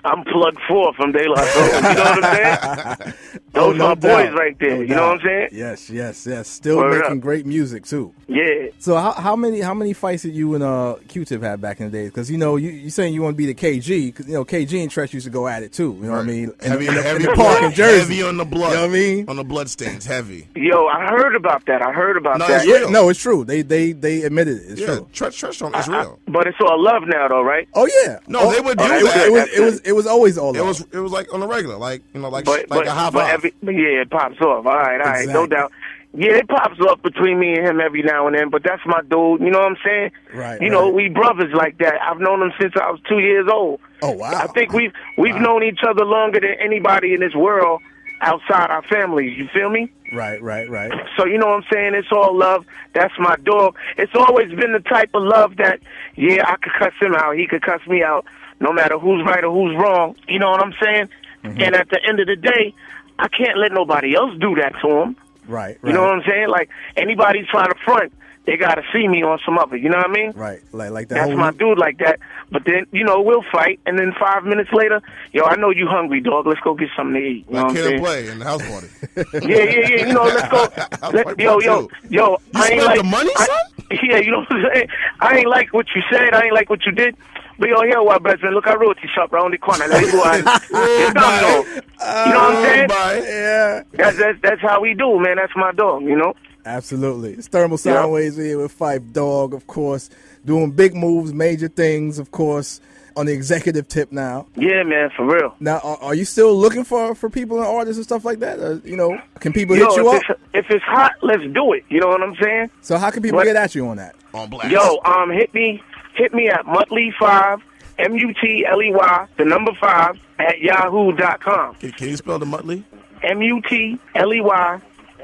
I'm 0.04 0.24
plug 0.24 0.56
four 0.68 0.92
from 0.94 1.12
De 1.12 1.28
La 1.28 1.36
Soul. 1.36 1.64
You 1.66 1.70
know 1.82 1.88
what 1.88 2.24
I'm 2.24 2.36
saying? 2.36 3.14
Those 3.52 3.64
Oh, 3.70 3.72
no 3.72 3.88
my 3.88 3.94
boys 3.96 4.32
right 4.32 4.56
there. 4.60 4.76
No 4.76 4.80
you 4.82 4.86
know 4.88 5.06
what 5.08 5.20
I'm 5.20 5.26
saying? 5.26 5.48
Yes, 5.52 5.90
yes, 5.90 6.26
yes. 6.26 6.48
Still 6.48 6.76
Word 6.76 7.00
making 7.00 7.16
up. 7.18 7.20
great 7.20 7.44
music 7.46 7.84
too. 7.84 8.14
Yeah. 8.28 8.68
So 8.78 8.96
how 8.96 9.12
how 9.12 9.34
many 9.36 9.60
how 9.60 9.74
many 9.74 9.92
fights 9.92 10.22
did 10.22 10.34
you 10.34 10.54
and 10.54 10.62
uh 10.62 10.96
Q-Tip 11.08 11.42
have 11.42 11.60
back 11.60 11.80
in 11.80 11.90
the 11.90 11.92
day? 11.98 12.06
Because 12.06 12.30
you 12.30 12.38
know 12.38 12.54
you 12.56 12.70
you 12.70 12.90
saying 12.90 13.12
you 13.12 13.22
want 13.22 13.34
to 13.34 13.36
be 13.36 13.46
the 13.46 13.54
KG 13.54 14.06
because 14.06 14.28
you 14.28 14.34
know 14.34 14.44
KG 14.44 14.80
and 14.80 14.90
Treach 14.90 15.12
used 15.12 15.26
to 15.26 15.30
go 15.30 15.48
at 15.48 15.62
it 15.64 15.72
too. 15.72 15.96
You 16.00 16.06
know 16.06 16.12
what 16.12 16.20
I 16.20 16.22
mean? 16.24 16.52
In, 16.62 16.70
heavy, 16.70 16.86
in 16.86 16.94
the, 16.94 17.02
heavy, 17.02 17.24
in 17.24 17.30
the 17.30 17.36
park 17.36 17.62
in 17.62 17.72
Jersey. 17.72 17.98
heavy 18.16 18.22
on 18.22 18.36
the 18.36 18.44
blood. 18.44 18.70
You 18.70 18.76
know 18.76 18.82
what 18.82 18.90
I 18.90 18.92
mean? 18.92 19.28
On 19.28 19.36
the 19.36 19.44
blood 19.44 19.68
stains, 19.68 20.06
heavy. 20.06 20.46
Yo, 20.54 20.86
I 20.86 21.06
heard 21.08 21.34
about 21.34 21.66
that. 21.66 21.82
I 21.82 21.90
heard 21.92 22.16
about 22.16 22.38
No, 22.38 22.46
that. 22.46 22.58
it's 22.62 22.66
Yeah, 22.66 22.76
real. 22.76 22.90
no, 22.90 23.08
it's 23.08 23.20
true. 23.20 23.44
They 23.44 23.62
they 23.62 23.90
they 23.92 24.22
admitted 24.22 24.58
it. 24.58 24.70
It's 24.72 24.80
yeah, 24.80 24.86
true. 24.86 25.08
Treach 25.12 25.34
Treach 25.48 25.54
song 25.56 25.74
is 25.74 25.88
real. 25.88 26.20
But 26.28 26.46
it's 26.46 26.58
all 26.60 26.80
love 26.80 27.02
now, 27.06 27.26
though, 27.28 27.42
right? 27.42 27.68
Oh 27.74 27.88
yeah. 28.04 28.20
No, 28.28 28.40
Oh, 28.42 28.52
they 28.52 28.60
would 28.60 28.80
oh, 28.80 28.86
do 28.88 28.99
it, 29.00 29.04
was- 29.04 29.14
It 29.16 29.32
was 29.32 29.48
it 29.58 29.60
was 29.62 29.80
it 29.80 29.92
was 29.92 30.06
always 30.06 30.38
all. 30.38 30.54
It 30.54 30.58
love. 30.58 30.68
was 30.68 30.80
it 30.92 30.98
was 30.98 31.12
like 31.12 31.32
on 31.34 31.40
the 31.40 31.46
regular, 31.48 31.76
like 31.76 32.02
you 32.14 32.20
know, 32.20 32.28
like 32.28 32.44
But 32.44 32.68
like 32.70 32.80
but, 32.80 32.86
a 32.86 32.90
high 32.92 33.10
but 33.10 33.20
five. 33.26 33.34
every 33.34 33.54
yeah, 33.62 34.02
it 34.02 34.10
pops 34.10 34.40
off. 34.40 34.64
All 34.66 34.72
right, 34.72 35.00
all 35.00 35.06
right, 35.06 35.28
no 35.28 35.46
doubt. 35.46 35.72
Yeah, 36.12 36.32
it 36.38 36.48
pops 36.48 36.80
up 36.88 37.02
between 37.02 37.38
me 37.38 37.54
and 37.54 37.64
him 37.68 37.80
every 37.80 38.02
now 38.02 38.26
and 38.26 38.34
then. 38.34 38.50
But 38.50 38.64
that's 38.64 38.82
my 38.84 39.00
dude. 39.02 39.40
You 39.40 39.50
know 39.50 39.60
what 39.60 39.70
I'm 39.70 39.76
saying? 39.84 40.10
Right, 40.34 40.60
You 40.60 40.68
know, 40.68 40.86
right. 40.86 40.94
we 40.94 41.08
brothers 41.08 41.52
like 41.54 41.78
that. 41.78 42.02
I've 42.02 42.18
known 42.18 42.42
him 42.42 42.52
since 42.60 42.72
I 42.74 42.90
was 42.90 42.98
two 43.08 43.20
years 43.20 43.46
old. 43.48 43.78
Oh 44.02 44.10
wow. 44.12 44.32
I 44.34 44.48
think 44.48 44.72
we've 44.72 44.92
we've 45.16 45.36
known 45.36 45.62
each 45.62 45.80
other 45.88 46.04
longer 46.04 46.40
than 46.40 46.54
anybody 46.60 47.14
in 47.14 47.20
this 47.20 47.34
world 47.34 47.80
outside 48.22 48.70
our 48.70 48.82
families. 48.82 49.38
You 49.38 49.46
feel 49.54 49.70
me? 49.70 49.90
Right, 50.12 50.42
right, 50.42 50.68
right. 50.68 50.90
So 51.16 51.24
you 51.24 51.38
know 51.38 51.46
what 51.46 51.58
I'm 51.58 51.64
saying? 51.72 51.94
It's 51.94 52.10
all 52.10 52.36
love. 52.36 52.66
That's 52.92 53.14
my 53.20 53.36
dog. 53.44 53.76
It's 53.96 54.12
always 54.16 54.48
been 54.52 54.72
the 54.72 54.80
type 54.80 55.10
of 55.14 55.22
love 55.22 55.56
that, 55.58 55.78
yeah, 56.16 56.42
I 56.44 56.56
could 56.56 56.72
cuss 56.76 56.92
him 57.00 57.14
out. 57.14 57.36
He 57.36 57.46
could 57.46 57.62
cuss 57.62 57.80
me 57.86 58.02
out, 58.02 58.24
no 58.60 58.72
matter 58.72 58.98
who's 58.98 59.24
right 59.24 59.42
or 59.42 59.52
who's 59.52 59.76
wrong. 59.76 60.14
You 60.28 60.38
know 60.38 60.50
what 60.50 60.62
I'm 60.62 60.74
saying? 60.82 61.08
Mm-hmm. 61.44 61.60
And 61.62 61.74
at 61.74 61.88
the 61.90 62.00
end 62.06 62.20
of 62.20 62.26
the 62.26 62.36
day, 62.36 62.74
I 63.18 63.28
can't 63.28 63.58
let 63.58 63.72
nobody 63.72 64.14
else 64.14 64.32
do 64.38 64.54
that 64.56 64.74
to 64.82 64.88
him. 65.02 65.16
Right, 65.48 65.78
right. 65.82 65.88
You 65.88 65.92
know 65.92 66.02
what 66.02 66.12
I'm 66.14 66.22
saying? 66.28 66.48
Like 66.48 66.68
anybody 66.96 67.44
trying 67.50 67.70
to 67.70 67.78
front, 67.84 68.12
they 68.46 68.56
gotta 68.56 68.82
see 68.92 69.06
me 69.08 69.22
on 69.22 69.38
some 69.44 69.58
other. 69.58 69.76
You 69.76 69.88
know 69.88 69.98
what 69.98 70.08
I 70.10 70.12
mean? 70.12 70.32
Right, 70.32 70.60
like 70.72 70.90
like 70.90 71.08
that. 71.08 71.14
That's 71.16 71.28
whole 71.30 71.38
my 71.38 71.50
dude 71.50 71.78
like 71.78 71.98
that. 71.98 72.20
But 72.50 72.64
then, 72.64 72.86
you 72.92 73.04
know, 73.04 73.20
we'll 73.20 73.44
fight, 73.52 73.80
and 73.86 73.98
then 73.98 74.12
five 74.18 74.44
minutes 74.44 74.70
later, 74.72 75.02
yo, 75.32 75.44
I 75.44 75.56
know 75.56 75.70
you 75.70 75.86
hungry, 75.86 76.20
dog. 76.20 76.46
Let's 76.46 76.60
go 76.60 76.74
get 76.74 76.88
something 76.96 77.14
to 77.14 77.20
eat. 77.20 77.46
You 77.48 77.54
know 77.54 77.62
like 77.62 77.64
what 77.64 77.70
I'm 77.70 77.74
kid 77.76 77.82
saying? 77.84 77.94
and 77.94 78.04
play 78.04 78.28
in 78.28 78.38
the 78.38 78.44
house 78.44 78.68
party. 78.68 78.88
Yeah, 79.46 79.64
yeah, 79.64 79.88
yeah. 79.88 80.06
You 80.06 80.12
know, 80.14 80.22
let's 80.24 80.48
go. 80.48 80.68
I'll 81.02 81.10
Let, 81.12 81.24
fight 81.26 81.38
yo, 81.38 81.60
yo, 81.60 81.88
yo. 82.08 82.30
You 82.30 82.36
I 82.54 82.68
ain't 82.68 82.84
like 82.84 82.98
the 82.98 83.04
money, 83.04 83.30
I- 83.36 83.46
son? 83.46 83.56
Yeah, 84.04 84.18
you 84.18 84.30
know 84.30 84.38
what 84.40 84.52
I'm 84.52 84.66
saying. 84.72 84.88
I 85.20 85.38
ain't 85.38 85.48
like 85.48 85.72
what 85.74 85.86
you 85.96 86.02
said. 86.10 86.32
I 86.32 86.44
ain't 86.44 86.54
like 86.54 86.70
what 86.70 86.86
you 86.86 86.92
did. 86.92 87.16
But 87.60 87.68
yo, 87.68 87.82
here, 87.82 88.02
what, 88.02 88.22
brethren? 88.22 88.54
Look, 88.54 88.66
at 88.66 88.80
wrote 88.80 88.96
the 89.02 89.08
shop 89.08 89.32
around 89.32 89.52
the 89.52 89.58
corner. 89.58 89.86
Let's 89.86 90.10
go 90.10 90.24
and 90.24 90.44
it's 90.70 91.14
done, 91.14 91.42
though. 91.42 91.62
You 91.62 92.32
know 92.32 92.40
what 92.40 92.56
I'm 92.56 92.64
saying? 92.64 92.88
Bye. 92.88 93.22
Yeah, 93.28 93.82
That's, 93.92 94.16
that's 94.18 94.38
that's 94.42 94.60
how 94.62 94.80
we 94.80 94.94
do, 94.94 95.20
man. 95.20 95.36
That's 95.36 95.52
my 95.54 95.70
dog. 95.72 96.02
You 96.04 96.16
know. 96.16 96.34
absolutely. 96.64 97.34
It's 97.34 97.48
Thermal 97.48 97.78
Yeah. 97.84 97.96
Soundwaves 97.96 98.36
here 98.42 98.58
with 98.58 98.72
Five 98.72 99.12
Dog, 99.12 99.52
of 99.54 99.66
course, 99.66 100.08
doing 100.44 100.70
big 100.72 100.94
moves, 100.96 101.34
major 101.34 101.68
things, 101.68 102.18
of 102.18 102.30
course, 102.30 102.80
on 103.16 103.26
the 103.26 103.32
executive 103.32 103.86
tip 103.88 104.10
now. 104.10 104.46
Yeah, 104.56 104.82
man, 104.82 105.10
for 105.14 105.26
real. 105.26 105.54
Now, 105.60 105.80
are, 105.84 105.98
are 106.02 106.14
you 106.14 106.24
still 106.24 106.54
looking 106.54 106.84
for 106.84 107.14
for 107.14 107.28
people 107.28 107.58
and 107.58 107.66
artists 107.66 107.98
and 107.98 108.04
stuff 108.06 108.24
like 108.24 108.38
that? 108.38 108.58
Or, 108.58 108.80
you 108.84 108.96
know, 108.96 109.18
can 109.40 109.52
people 109.52 109.76
Yo, 109.76 109.86
hit 109.86 109.96
you 109.98 110.08
up? 110.08 110.22
if 110.22 110.30
it's, 110.30 110.40
if 110.54 110.66
it's 110.70 110.84
hot, 110.84 111.12
let's 111.22 111.42
do 111.52 111.74
it. 111.74 111.84
You 111.90 112.00
know 112.00 112.08
what 112.08 112.22
I'm 112.22 112.36
saying? 112.42 112.70
So 112.80 112.96
how 112.96 113.10
can 113.10 113.22
people 113.22 113.36
What- 113.36 113.44
get 113.44 113.56
at 113.56 113.74
you 113.74 113.86
on 113.88 113.98
that? 113.98 114.14
On 114.32 114.48
blast. 114.48 114.70
Yo, 114.70 115.00
um, 115.04 115.28
hit 115.30 115.52
me, 115.52 115.82
hit 116.14 116.32
me 116.34 116.48
at 116.48 116.66
Mutley 116.66 117.12
five, 117.18 117.60
M 117.98 118.14
U 118.16 118.34
T 118.40 118.64
L 118.68 118.82
E 118.82 118.92
Y, 118.92 119.26
the 119.36 119.44
number 119.44 119.72
five 119.80 120.18
at 120.38 120.60
yahoo.com. 120.60 121.74
Can, 121.76 121.92
can 121.92 122.08
you 122.08 122.16
spell 122.16 122.38
the 122.38 122.46
Muttley? 122.46 122.84
M 123.22 123.42
U 123.42 123.60
T 123.68 123.98
L 124.14 124.32
E 124.32 124.40
Y, 124.40 124.80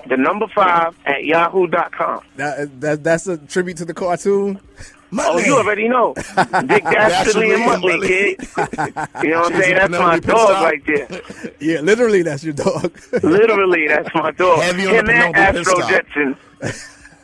the 0.09 0.17
number 0.17 0.47
five 0.49 0.97
at 1.07 1.25
yahoo.com. 1.25 2.21
That, 2.37 2.59
uh, 2.59 2.67
that 2.81 3.05
that's 3.05 3.27
a 3.27 3.39
tribute 3.39 3.77
to 3.79 3.85
the 3.85 3.95
cartoon. 3.95 4.61
Oh, 5.19 5.39
you 5.39 5.57
already 5.57 5.89
know. 5.89 6.15
Dick 6.15 6.25
Dastardly 6.85 7.53
and 7.55 7.63
Muttley, 7.63 8.07
kid. 8.07 8.41
You 9.23 9.31
know 9.31 9.43
what 9.43 9.55
I'm 9.55 9.63
saying? 9.63 9.75
That's 9.77 9.91
my 9.93 10.19
dog 10.19 10.49
Stop. 10.49 10.65
right 10.65 10.87
there. 10.87 11.53
Yeah, 11.61 11.81
literally, 11.81 12.23
that's 12.23 12.43
your 12.45 12.53
dog. 12.53 12.93
Literally, 13.23 13.87
that's 13.89 14.09
my 14.15 14.33
dog. 14.33 14.59
Heavy 14.61 14.87
on 14.89 14.95
Him 14.97 15.07
the 15.07 15.13
and 15.13 15.37
Astro 15.37 15.89
Jetson. 15.89 16.37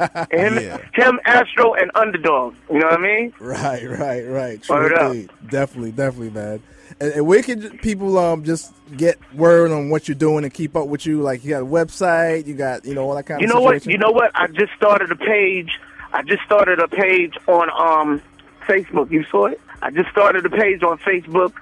him, 0.31 0.59
Yeah. 0.59 0.79
him, 0.95 1.21
Astro, 1.25 1.75
and 1.75 1.91
Underdog. 1.95 2.55
You 2.71 2.79
know 2.81 2.87
what 2.87 2.99
I 2.99 3.03
mean? 3.03 3.33
right, 3.41 3.89
right, 3.89 4.23
right. 4.27 4.63
True. 4.63 5.29
Definitely, 5.49 5.93
definitely, 5.93 6.31
man. 6.31 6.63
And, 7.01 7.13
and 7.13 7.27
where 7.27 7.43
can 7.43 7.79
people 7.79 8.19
um 8.19 8.45
just 8.45 8.73
get 8.97 9.19
word 9.35 9.71
on 9.71 9.89
what 9.89 10.09
you're 10.09 10.15
doing 10.15 10.45
and 10.45 10.53
keep 10.53 10.77
up 10.77 10.89
with 10.89 11.07
you? 11.07 11.23
Like 11.23 11.43
you 11.45 11.51
got 11.51 11.63
a 11.63 11.67
website, 11.67 12.47
you 12.47 12.55
got 12.55 12.85
you 12.85 12.95
know 12.95 13.05
all 13.09 13.15
that 13.15 13.25
kind 13.25 13.41
You 13.41 13.49
of. 13.49 13.55
know 13.55 13.61
what? 13.61 13.87
You 13.87 13.97
know 13.99 14.11
what? 14.11 14.31
I 14.35 14.47
just 14.49 14.73
started 14.75 15.11
a 15.11 15.17
page. 15.17 15.79
I 16.13 16.23
just 16.23 16.43
started 16.43 16.79
a 16.81 16.89
page 16.89 17.37
on 17.47 17.71
um 17.71 18.21
Facebook. 18.67 19.11
You 19.11 19.25
saw 19.25 19.47
it? 19.47 19.61
I 19.81 19.91
just 19.91 20.11
started 20.11 20.45
a 20.47 20.51
page 20.51 20.83
on 20.83 20.99
Facebook, 20.99 21.53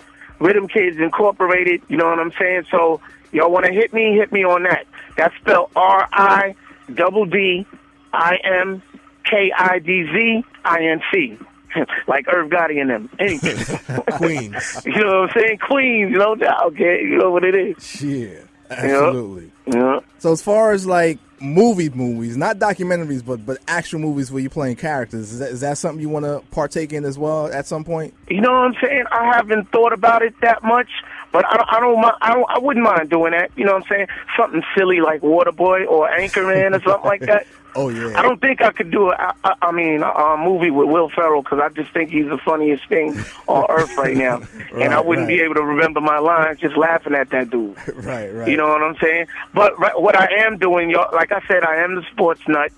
Riddim 0.40 0.68
Kidz 0.70 1.00
Incorporated. 1.00 1.80
You 1.88 1.96
know 1.96 2.06
what 2.06 2.18
I'm 2.18 2.32
saying? 2.38 2.64
So 2.70 3.00
y'all 3.32 3.50
want 3.52 3.66
to 3.66 3.72
hit 3.72 3.92
me? 3.92 4.14
Hit 4.16 4.32
me 4.32 4.44
on 4.44 4.64
that. 4.64 4.84
That's 5.16 5.34
spelled 5.36 5.70
R 5.76 6.08
I 6.12 6.54
double 6.92 7.24
D 7.24 7.66
I 8.12 8.36
M 8.44 8.82
K 9.24 9.52
I 9.56 9.78
D 9.78 10.04
Z 10.12 10.44
I 10.64 10.84
N 10.84 11.00
C. 11.12 11.38
Like 12.08 12.26
Irv 12.26 12.50
Gotti 12.50 12.80
and 12.80 12.90
them. 12.90 13.10
Anything. 13.20 14.02
Queens. 14.12 14.82
you 14.86 15.04
know 15.04 15.20
what 15.20 15.36
I'm 15.36 15.40
saying? 15.40 15.58
Queens, 15.58 16.16
no 16.16 16.34
doubt, 16.34 16.66
okay? 16.66 17.00
You 17.02 17.18
know 17.18 17.30
what 17.30 17.44
it 17.44 17.54
is. 17.54 18.02
Yeah, 18.02 18.40
absolutely. 18.68 19.52
Yeah. 19.72 20.00
So 20.18 20.32
as 20.32 20.42
far 20.42 20.72
as 20.72 20.84
like 20.84 21.20
movie 21.40 21.88
movies, 21.88 22.36
not 22.36 22.58
documentaries, 22.58 23.24
but 23.24 23.44
but 23.46 23.58
actual 23.66 24.00
movies 24.00 24.30
where 24.30 24.40
you're 24.40 24.50
playing 24.50 24.76
characters. 24.76 25.32
Is 25.32 25.38
that, 25.38 25.50
is 25.50 25.60
that 25.60 25.78
something 25.78 26.00
you 26.00 26.08
want 26.08 26.24
to 26.24 26.42
partake 26.50 26.92
in 26.92 27.04
as 27.04 27.18
well 27.18 27.46
at 27.46 27.66
some 27.66 27.84
point? 27.84 28.14
You 28.28 28.40
know 28.40 28.50
what 28.50 28.58
I'm 28.58 28.74
saying? 28.82 29.04
I 29.10 29.32
haven't 29.36 29.70
thought 29.70 29.92
about 29.92 30.22
it 30.22 30.34
that 30.42 30.62
much, 30.62 30.90
but 31.32 31.44
I, 31.46 31.56
don't- 31.56 31.72
I 31.72 31.80
don't, 31.80 32.00
mi- 32.00 32.18
I 32.20 32.34
don't, 32.34 32.50
I 32.50 32.58
wouldn't 32.58 32.84
mind 32.84 33.08
doing 33.10 33.32
that. 33.32 33.50
You 33.56 33.64
know 33.64 33.74
what 33.74 33.82
I'm 33.84 33.88
saying? 33.88 34.06
Something 34.36 34.62
silly 34.76 35.00
like 35.00 35.20
Waterboy 35.22 35.86
or 35.88 36.08
Anchorman 36.10 36.76
or 36.76 36.82
something 36.82 37.08
like 37.08 37.20
that. 37.22 37.46
Oh 37.76 37.88
yeah. 37.88 38.18
I 38.18 38.22
don't 38.22 38.40
think 38.40 38.60
I 38.62 38.72
could 38.72 38.90
do 38.90 39.10
a, 39.10 39.14
I, 39.14 39.32
I- 39.44 39.54
I 39.62 39.70
mean, 39.70 40.02
a, 40.02 40.08
a 40.08 40.36
movie 40.36 40.72
with 40.72 40.88
Will 40.88 41.08
Ferrell 41.08 41.42
because 41.42 41.60
I 41.62 41.68
just 41.68 41.92
think 41.92 42.10
he's 42.10 42.26
the 42.26 42.36
funniest 42.38 42.84
thing 42.88 43.16
on 43.46 43.64
earth 43.70 43.96
right 43.96 44.16
now, 44.16 44.38
right, 44.40 44.72
and 44.82 44.92
I 44.92 44.98
wouldn't 44.98 45.28
be 45.28 45.40
able 45.40 45.54
to 45.54 45.62
remember 45.62 46.00
my 46.00 46.18
lines 46.18 46.58
just 46.58 46.76
laughing 46.76 47.14
at 47.14 47.30
that 47.30 47.48
dude. 47.50 47.76
right, 48.04 48.34
right. 48.34 48.48
You 48.48 48.56
know 48.56 48.66
what 48.66 48.82
I'm 48.82 48.96
saying? 48.96 49.28
But 49.54 49.78
right, 49.78 49.92
what 50.02 50.16
I 50.18 50.26
am 50.44 50.58
doing, 50.58 50.90
y'all, 50.90 51.14
like 51.14 51.30
I 51.30 51.40
said, 51.46 51.62
I 51.62 51.76
am 51.84 51.94
the 51.94 52.02
sports 52.10 52.40
nut. 52.48 52.72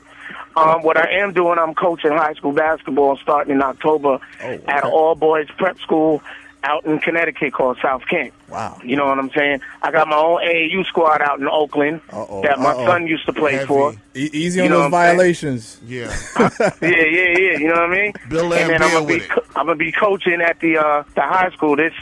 Um, 0.56 0.82
what 0.82 0.98
I 0.98 1.10
am 1.20 1.32
doing, 1.32 1.58
I'm 1.58 1.72
coaching 1.74 2.10
high 2.12 2.34
school 2.34 2.52
basketball 2.52 3.16
starting 3.16 3.54
in 3.54 3.62
October 3.62 4.18
Oh, 4.42 4.58
at 4.68 4.84
all 4.84 5.14
boys 5.14 5.46
prep 5.56 5.78
school 5.78 6.22
out 6.64 6.84
in 6.84 6.98
Connecticut 7.00 7.52
called 7.52 7.78
South 7.82 8.02
Kent. 8.08 8.32
Wow. 8.48 8.78
You 8.84 8.96
know 8.96 9.06
what 9.06 9.18
I'm 9.18 9.30
saying? 9.30 9.60
I 9.82 9.90
got 9.90 10.06
my 10.08 10.16
own 10.16 10.40
AAU 10.42 10.84
squad 10.86 11.20
out 11.22 11.40
in 11.40 11.48
Oakland 11.48 12.00
Uh-oh, 12.10 12.42
that 12.42 12.58
my 12.58 12.70
uh-oh. 12.70 12.86
son 12.86 13.06
used 13.06 13.26
to 13.26 13.32
play 13.32 13.52
Heavy. 13.54 13.66
for. 13.66 13.92
E- 14.14 14.30
easy 14.32 14.58
You 14.60 14.64
on 14.66 14.70
know 14.70 14.76
those 14.82 14.92
what 14.92 14.98
saying? 15.02 15.16
violations. 15.16 15.80
Yeah. 15.86 16.16
yeah, 16.60 16.70
yeah, 16.80 17.38
yeah. 17.38 17.58
You 17.58 17.68
know 17.68 17.74
what 17.74 17.90
I 17.90 17.94
mean? 18.02 18.12
Bill 18.28 18.52
and 18.54 18.70
then 18.70 18.82
I'm 18.82 18.92
gonna 18.92 19.06
be 19.06 19.20
co- 19.20 19.44
I'm 19.56 19.66
gonna 19.66 19.76
be 19.76 19.92
coaching 19.92 20.40
at 20.40 20.60
the 20.60 20.78
uh, 20.78 21.02
the 21.14 21.22
high 21.22 21.50
school 21.50 21.76
this 21.76 21.94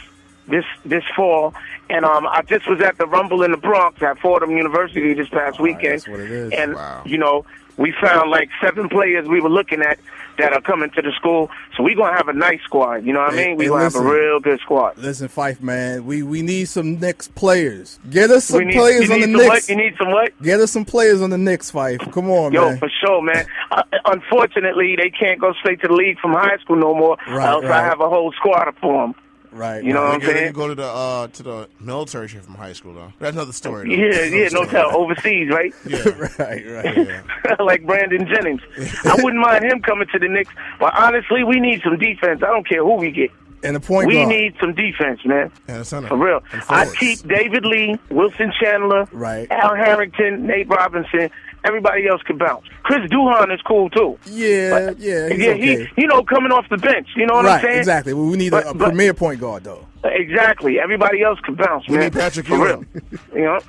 this 0.49 0.65
this 0.85 1.05
fall. 1.17 1.55
And 1.89 2.05
um, 2.05 2.27
I 2.27 2.43
just 2.43 2.69
was 2.69 2.81
at 2.81 2.99
the 2.99 3.07
Rumble 3.07 3.43
in 3.43 3.51
the 3.53 3.57
Bronx 3.57 4.03
at 4.03 4.19
Fordham 4.19 4.51
University 4.57 5.15
this 5.15 5.29
past 5.29 5.59
weekend. 5.61 5.95
that's 6.01 6.09
what 6.09 6.21
it 6.21 6.31
is. 6.31 6.53
And 6.53 6.75
Wow. 6.75 7.03
you 7.07 7.19
know, 7.19 7.45
we 7.77 7.93
found 8.01 8.31
like 8.31 8.51
seven 8.61 8.89
players 8.89 9.27
we 9.29 9.41
were 9.41 9.49
looking 9.49 9.81
at 9.83 9.99
that 10.41 10.53
are 10.53 10.61
coming 10.61 10.91
to 10.91 11.03
the 11.03 11.13
school. 11.13 11.51
So 11.77 11.83
we're 11.83 11.97
gonna 11.97 12.17
have 12.17 12.29
a 12.29 12.33
nice 12.33 12.61
squad. 12.63 13.05
You 13.05 13.13
know 13.13 13.21
what 13.21 13.35
I 13.35 13.37
mean? 13.37 13.57
We're 13.57 13.69
gonna 13.69 13.85
have 13.85 13.95
a 13.95 14.03
real 14.03 14.41
good 14.41 14.61
squad. 14.61 14.99
Listen, 14.99 15.29
Phife, 15.29 15.61
man, 15.61 16.05
we 16.05 16.23
we 16.23 16.43
need 16.43 16.67
some 16.67 16.99
Knicks 16.99 17.29
players. 17.29 17.99
Get 18.11 18.31
us 18.31 18.47
some 18.47 18.65
need, 18.65 18.75
players 18.75 19.11
on 19.11 19.21
the 19.21 19.27
Knicks. 19.27 19.49
what? 19.49 19.69
You 19.69 19.77
need 19.77 19.95
some 19.99 20.11
what? 20.11 20.43
Get 20.43 20.61
us 20.61 20.71
some 20.71 20.85
players 20.85 21.23
on 21.23 21.31
the 21.31 21.39
Knicks, 21.39 21.71
Phife. 21.71 22.13
Come 22.13 22.31
on, 22.31 22.53
man. 22.53 22.63
Yo, 22.63 22.69
man. 22.71 22.79
for 22.79 22.91
sure, 23.05 23.23
man. 23.23 23.47
Uh, 23.71 23.83
unfortunately, 24.07 24.97
they 24.97 25.11
can't 25.11 25.41
go 25.41 25.53
straight 25.55 25.81
to 25.83 25.89
the 25.89 25.95
league 25.95 26.19
from 26.19 26.33
high 26.33 26.57
school 26.59 26.77
no 26.77 26.95
more. 26.95 27.17
Right, 27.29 27.49
else 27.49 27.65
right. 27.65 27.73
I 27.73 27.83
have 27.85 28.01
a 28.01 28.09
whole 28.09 28.33
squad 28.33 28.75
for 28.81 29.07
them. 29.07 29.15
Right. 29.53 29.83
You 29.83 29.93
know 29.93 30.03
right. 30.03 30.07
what 30.09 30.15
I'm 30.15 30.21
They 30.21 30.27
can 30.27 30.35
saying? 30.37 30.53
go 30.53 30.69
to 30.69 30.75
the 30.75 30.85
uh, 30.87 31.27
to 31.29 31.43
the 31.43 31.69
military 31.81 32.29
shit 32.29 32.43
from 32.43 32.55
high 32.55 32.73
school 32.73 32.95
though. 32.95 33.13
That's 33.19 33.35
another 33.35 33.53
story. 33.53 33.89
Though. 33.89 34.03
Yeah, 34.03 34.15
Another 34.23 34.37
yeah, 34.37 34.49
no 34.53 34.65
tell. 34.65 34.97
Overseas, 34.97 35.49
right? 35.51 35.75
Yeah. 35.87 36.03
right, 36.39 36.65
right. 36.67 37.59
like 37.61 37.85
Brandon 37.87 38.27
Jennings. 38.27 38.61
I 39.05 39.15
wouldn't 39.23 39.43
mind 39.43 39.65
him 39.65 39.81
coming 39.81 40.07
to 40.13 40.19
the 40.19 40.29
Knicks, 40.29 40.53
but 40.79 40.95
honestly, 40.97 41.43
we 41.45 41.59
need 41.61 41.83
some 41.83 41.99
defense. 41.99 42.43
I 42.43 42.47
don't 42.47 42.69
care 42.69 42.83
who 42.85 42.95
we 42.95 43.11
get. 43.11 43.31
And 43.63 43.77
the 43.77 43.81
point 43.81 44.07
we 44.09 44.15
guard. 44.15 44.29
need 44.31 44.55
some 44.59 44.73
defense, 44.75 45.21
man. 45.27 45.53
And 45.69 45.83
a 45.83 45.85
center. 45.85 46.09
For 46.09 46.17
real. 46.17 46.41
And 46.51 46.63
I 46.71 46.87
keep 46.95 47.19
David 47.29 47.67
Lee, 47.67 47.99
Wilson 48.09 48.53
Chandler, 48.59 49.07
Right. 49.13 49.51
Al 49.51 49.75
Harrington, 49.75 50.47
Nate 50.47 50.67
Robinson. 50.69 51.29
Everybody 51.65 52.07
else 52.09 52.23
can 52.23 52.39
bounce. 52.39 52.67
Chris 52.85 53.01
Duhon 53.11 53.53
is 53.55 53.61
cool 53.63 53.91
too. 53.91 54.19
yeah, 54.27 54.91
yeah, 54.99 55.29
he's 55.29 55.39
yeah, 55.39 55.51
okay. 55.53 55.85
he, 55.95 56.03
you 56.03 56.07
know, 56.09 56.23
coming 56.23 56.53
off 56.53 56.67
the 56.71 56.79
bench. 56.79 57.09
You 57.17 57.27
know 57.27 57.35
what 57.35 57.45
right, 57.45 57.57
I'm 57.57 57.63
saying? 57.63 57.79
exactly. 57.79 58.15
Well, 58.15 58.27
we 58.27 58.37
need 58.37 58.51
But- 58.51 58.65
a, 58.67 58.71
a 58.71 58.75
but- 58.75 58.87
premier 58.87 59.13
point 59.15 59.41
guard, 59.41 59.65
though. 59.65 59.87
Exactly. 60.05 60.81
Everybody 60.81 61.23
else 61.23 61.39
can 61.41 61.57
bounce, 61.57 61.87
We 61.87 61.97
man. 61.97 62.05
need 62.05 62.13
Patrick. 62.15 62.49
Ewing. 62.49 62.87
You 63.35 63.43
know, 63.45 63.61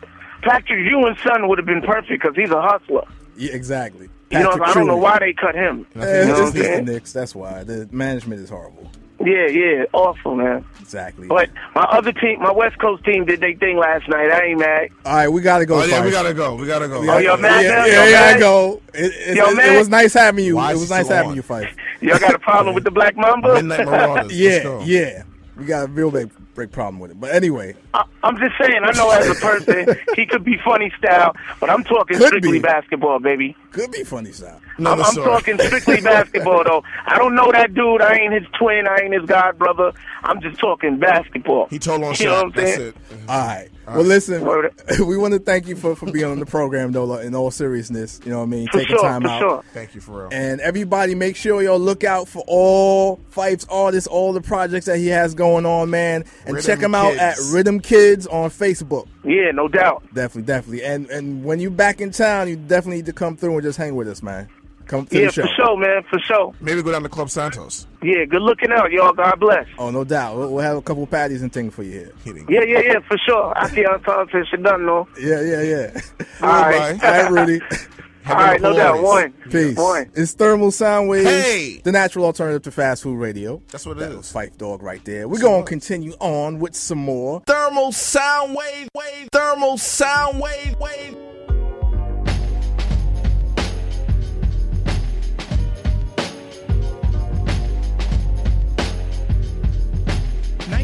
Patrick 0.41 0.79
Ewing's 0.89 1.21
son 1.21 1.47
would 1.49 1.57
have 1.59 1.65
been 1.67 1.81
perfect 1.81 2.09
because 2.09 2.35
he's 2.35 2.49
a 2.51 2.61
hustler. 2.61 3.03
Yeah, 3.37 3.51
exactly. 3.51 4.09
You 4.31 4.39
know, 4.39 4.51
I 4.63 4.73
don't 4.73 4.87
know 4.87 4.95
why 4.97 5.19
they 5.19 5.33
cut 5.33 5.55
him. 5.55 5.85
And 5.93 6.03
I 6.03 6.07
Eh, 6.07 6.21
You 6.21 6.27
know 6.29 6.41
it's 6.47 6.51
the? 6.53 6.81
Knicks. 6.81 7.11
That's 7.11 7.35
why 7.35 7.63
the 7.65 7.89
management 7.91 8.39
is 8.41 8.49
horrible. 8.49 8.89
Yeah, 9.25 9.47
yeah, 9.47 9.85
awful, 9.93 10.35
man. 10.35 10.65
Exactly. 10.79 11.27
But 11.27 11.49
my 11.75 11.83
other 11.83 12.11
team, 12.11 12.41
my 12.41 12.51
West 12.51 12.77
Coast 12.79 13.03
team, 13.05 13.25
did 13.25 13.39
their 13.39 13.55
thing 13.55 13.77
last 13.77 14.07
night. 14.09 14.29
I 14.31 14.47
ain't 14.47 14.59
mad. 14.59 14.89
All 15.05 15.15
right, 15.15 15.27
we 15.29 15.41
gotta 15.41 15.65
go. 15.65 15.81
Oh 15.81 15.85
yeah, 15.85 16.03
we 16.03 16.11
gotta 16.11 16.33
go. 16.33 16.55
We 16.55 16.67
gotta 16.67 16.87
go. 16.87 16.97
Oh, 17.09 17.17
you're 17.17 17.37
mad 17.37 17.63
yeah, 17.63 17.69
now? 17.71 17.85
yeah, 17.85 18.07
yeah, 18.09 18.35
I 18.35 18.39
go. 18.39 18.81
It, 18.93 19.13
it, 19.29 19.35
Yo, 19.37 19.45
it- 19.51 19.73
it 19.73 19.77
was 19.77 19.87
nice 19.89 20.13
having 20.13 20.43
you. 20.43 20.57
Why 20.57 20.71
it 20.71 20.75
is 20.75 20.81
was 20.81 20.89
nice 20.89 21.07
having 21.07 21.31
on? 21.31 21.35
you, 21.35 21.43
Phife. 21.43 21.73
Y'all 22.01 22.19
got 22.19 22.33
a 22.35 22.39
problem 22.39 22.75
with 22.75 22.83
the 22.83 22.91
Black 22.91 23.15
Mamba? 23.15 23.55
Midnight 23.55 23.85
Marauders. 23.85 24.33
Yeah, 24.37 24.83
yeah. 24.83 25.23
We 25.55 25.65
got 25.65 25.85
a 25.85 25.87
real 25.91 26.11
big, 26.11 26.29
big 26.55 26.71
problem 26.71 26.99
with 26.99 27.11
it. 27.11 27.19
But 27.19 27.31
anyway, 27.33 27.75
I, 27.93 28.03
I'm 28.23 28.37
just 28.37 28.53
saying. 28.59 28.81
I 28.83 28.91
know 28.91 29.09
as 29.11 29.27
a 29.29 29.35
person, 29.35 29.95
he 30.15 30.25
could 30.25 30.43
be 30.43 30.57
funny 30.63 30.91
style, 30.97 31.35
but 31.59 31.69
I'm 31.69 31.83
talking 31.83 32.17
Could 32.17 32.27
strictly 32.27 32.53
be. 32.53 32.59
basketball, 32.59 33.19
baby. 33.19 33.55
could 33.71 33.91
be 33.91 34.03
funny 34.03 34.31
style. 34.31 34.59
I'm, 34.79 34.87
I'm 34.87 35.15
talking 35.15 35.59
strictly 35.59 36.01
basketball, 36.01 36.63
though. 36.63 36.83
I 37.05 37.17
don't 37.17 37.35
know 37.35 37.51
that 37.51 37.73
dude. 37.73 38.01
I 38.01 38.15
ain't 38.15 38.33
his 38.33 38.43
twin. 38.57 38.87
I 38.87 39.01
ain't 39.03 39.13
his 39.13 39.25
god 39.25 39.57
brother. 39.57 39.91
I'm 40.23 40.41
just 40.41 40.59
talking 40.59 40.97
basketball. 40.97 41.67
He 41.69 41.79
told 41.79 42.03
on 42.03 42.15
You 42.15 42.25
know 42.25 42.33
what. 42.33 42.45
I'm 42.45 42.51
That's 42.51 42.75
saying? 42.75 42.87
it. 42.89 42.95
All 43.29 43.45
right. 43.47 43.69
Well, 43.95 44.03
listen, 44.05 44.43
Word. 44.43 44.73
we 44.99 45.17
want 45.17 45.33
to 45.33 45.39
thank 45.39 45.67
you 45.67 45.75
for, 45.75 45.95
for 45.95 46.11
being 46.11 46.25
on 46.25 46.39
the 46.39 46.45
program, 46.45 46.91
though, 46.91 47.15
in 47.17 47.35
all 47.35 47.51
seriousness. 47.51 48.19
You 48.23 48.31
know 48.31 48.37
what 48.39 48.43
I 48.45 48.47
mean? 48.47 48.67
For 48.67 48.79
Taking 48.79 48.95
sure, 48.95 49.03
time 49.03 49.21
for 49.21 49.27
out. 49.27 49.39
sure. 49.39 49.63
Thank 49.73 49.95
you 49.95 50.01
for 50.01 50.23
real. 50.23 50.29
And 50.31 50.61
everybody, 50.61 51.15
make 51.15 51.35
sure 51.35 51.61
y'all 51.61 51.79
look 51.79 52.03
out 52.03 52.27
for 52.27 52.43
all 52.47 53.19
Phife's 53.29 53.65
artists, 53.69 54.07
all 54.07 54.33
the 54.33 54.41
projects 54.41 54.85
that 54.85 54.97
he 54.97 55.07
has 55.07 55.33
going 55.33 55.65
on, 55.65 55.89
man. 55.89 56.25
And 56.45 56.55
Rhythm 56.55 56.61
check 56.67 56.79
him 56.79 56.95
out 56.95 57.15
at 57.15 57.37
Riddim 57.37 57.81
Kidz 57.81 58.31
on 58.31 58.49
Facebook. 58.49 59.07
Yeah, 59.23 59.51
no 59.51 59.67
doubt. 59.67 60.03
Definitely, 60.13 60.43
definitely. 60.43 60.83
And 60.83 61.09
and 61.09 61.43
when 61.43 61.59
you 61.59 61.69
back 61.69 62.01
in 62.01 62.11
town, 62.11 62.47
you 62.49 62.55
definitely 62.55 62.97
need 62.97 63.05
to 63.07 63.13
come 63.13 63.37
through 63.37 63.53
and 63.53 63.63
just 63.63 63.77
hang 63.77 63.95
with 63.95 64.07
us, 64.07 64.23
man. 64.23 64.49
Come 64.91 65.05
to 65.07 65.17
Yeah, 65.19 65.27
the 65.27 65.31
show. 65.31 65.41
for 65.43 65.47
sure, 65.55 65.77
man, 65.77 66.03
for 66.09 66.19
sure. 66.19 66.53
Maybe 66.59 66.83
go 66.83 66.91
down 66.91 67.03
to 67.03 67.09
Club 67.09 67.29
Santos. 67.29 67.87
Yeah, 68.03 68.25
good 68.25 68.41
looking 68.41 68.71
out, 68.73 68.91
y'all. 68.91 69.13
God 69.13 69.39
bless. 69.39 69.65
Oh, 69.79 69.89
no 69.89 70.03
doubt. 70.03 70.35
We'll, 70.37 70.51
we'll 70.53 70.63
have 70.63 70.75
a 70.75 70.81
couple 70.81 71.07
patties 71.07 71.41
and 71.41 71.51
things 71.53 71.73
for 71.73 71.81
you 71.83 71.91
here. 71.91 72.11
Hitting. 72.25 72.45
Yeah, 72.49 72.63
yeah, 72.63 72.81
yeah, 72.81 72.99
for 73.07 73.17
sure. 73.25 73.53
I 73.57 73.69
see 73.69 73.83
how 73.83 73.95
time 73.97 74.27
shit 74.29 74.61
done, 74.61 74.85
though. 74.85 75.07
Yeah, 75.17 75.39
yeah, 75.41 75.61
yeah. 75.61 76.01
All 76.41 76.49
right. 76.61 76.99
Bye. 76.99 77.07
All 77.07 77.31
right, 77.31 77.47
Rudy. 77.47 77.61
All 78.27 78.35
right, 78.35 78.61
no 78.61 78.75
doubt. 78.75 79.01
One. 79.01 79.31
Peace. 79.49 79.75
One. 79.77 80.11
It's 80.13 80.33
Thermal 80.33 80.69
Sound 80.71 81.07
Waves, 81.09 81.27
Hey! 81.27 81.81
the 81.83 81.91
natural 81.91 82.25
alternative 82.25 82.61
to 82.63 82.71
fast 82.71 83.01
food 83.01 83.15
radio. 83.17 83.61
That's 83.71 83.83
what 83.85 83.97
it 83.97 84.01
That 84.01 84.11
is. 84.11 84.17
was 84.17 84.31
Phife 84.33 84.57
Dawg 84.57 84.83
right 84.83 85.03
there. 85.05 85.27
We're 85.27 85.39
going 85.41 85.63
to 85.63 85.67
continue 85.67 86.13
on 86.19 86.59
with 86.59 86.75
some 86.75 86.99
more. 86.99 87.41
Thermal 87.47 87.91
sound 87.93 88.53
wave, 88.55 88.89
wave, 88.93 89.27
thermal 89.31 89.77
sound 89.79 90.39
wave, 90.39 90.75
wave. 90.79 91.15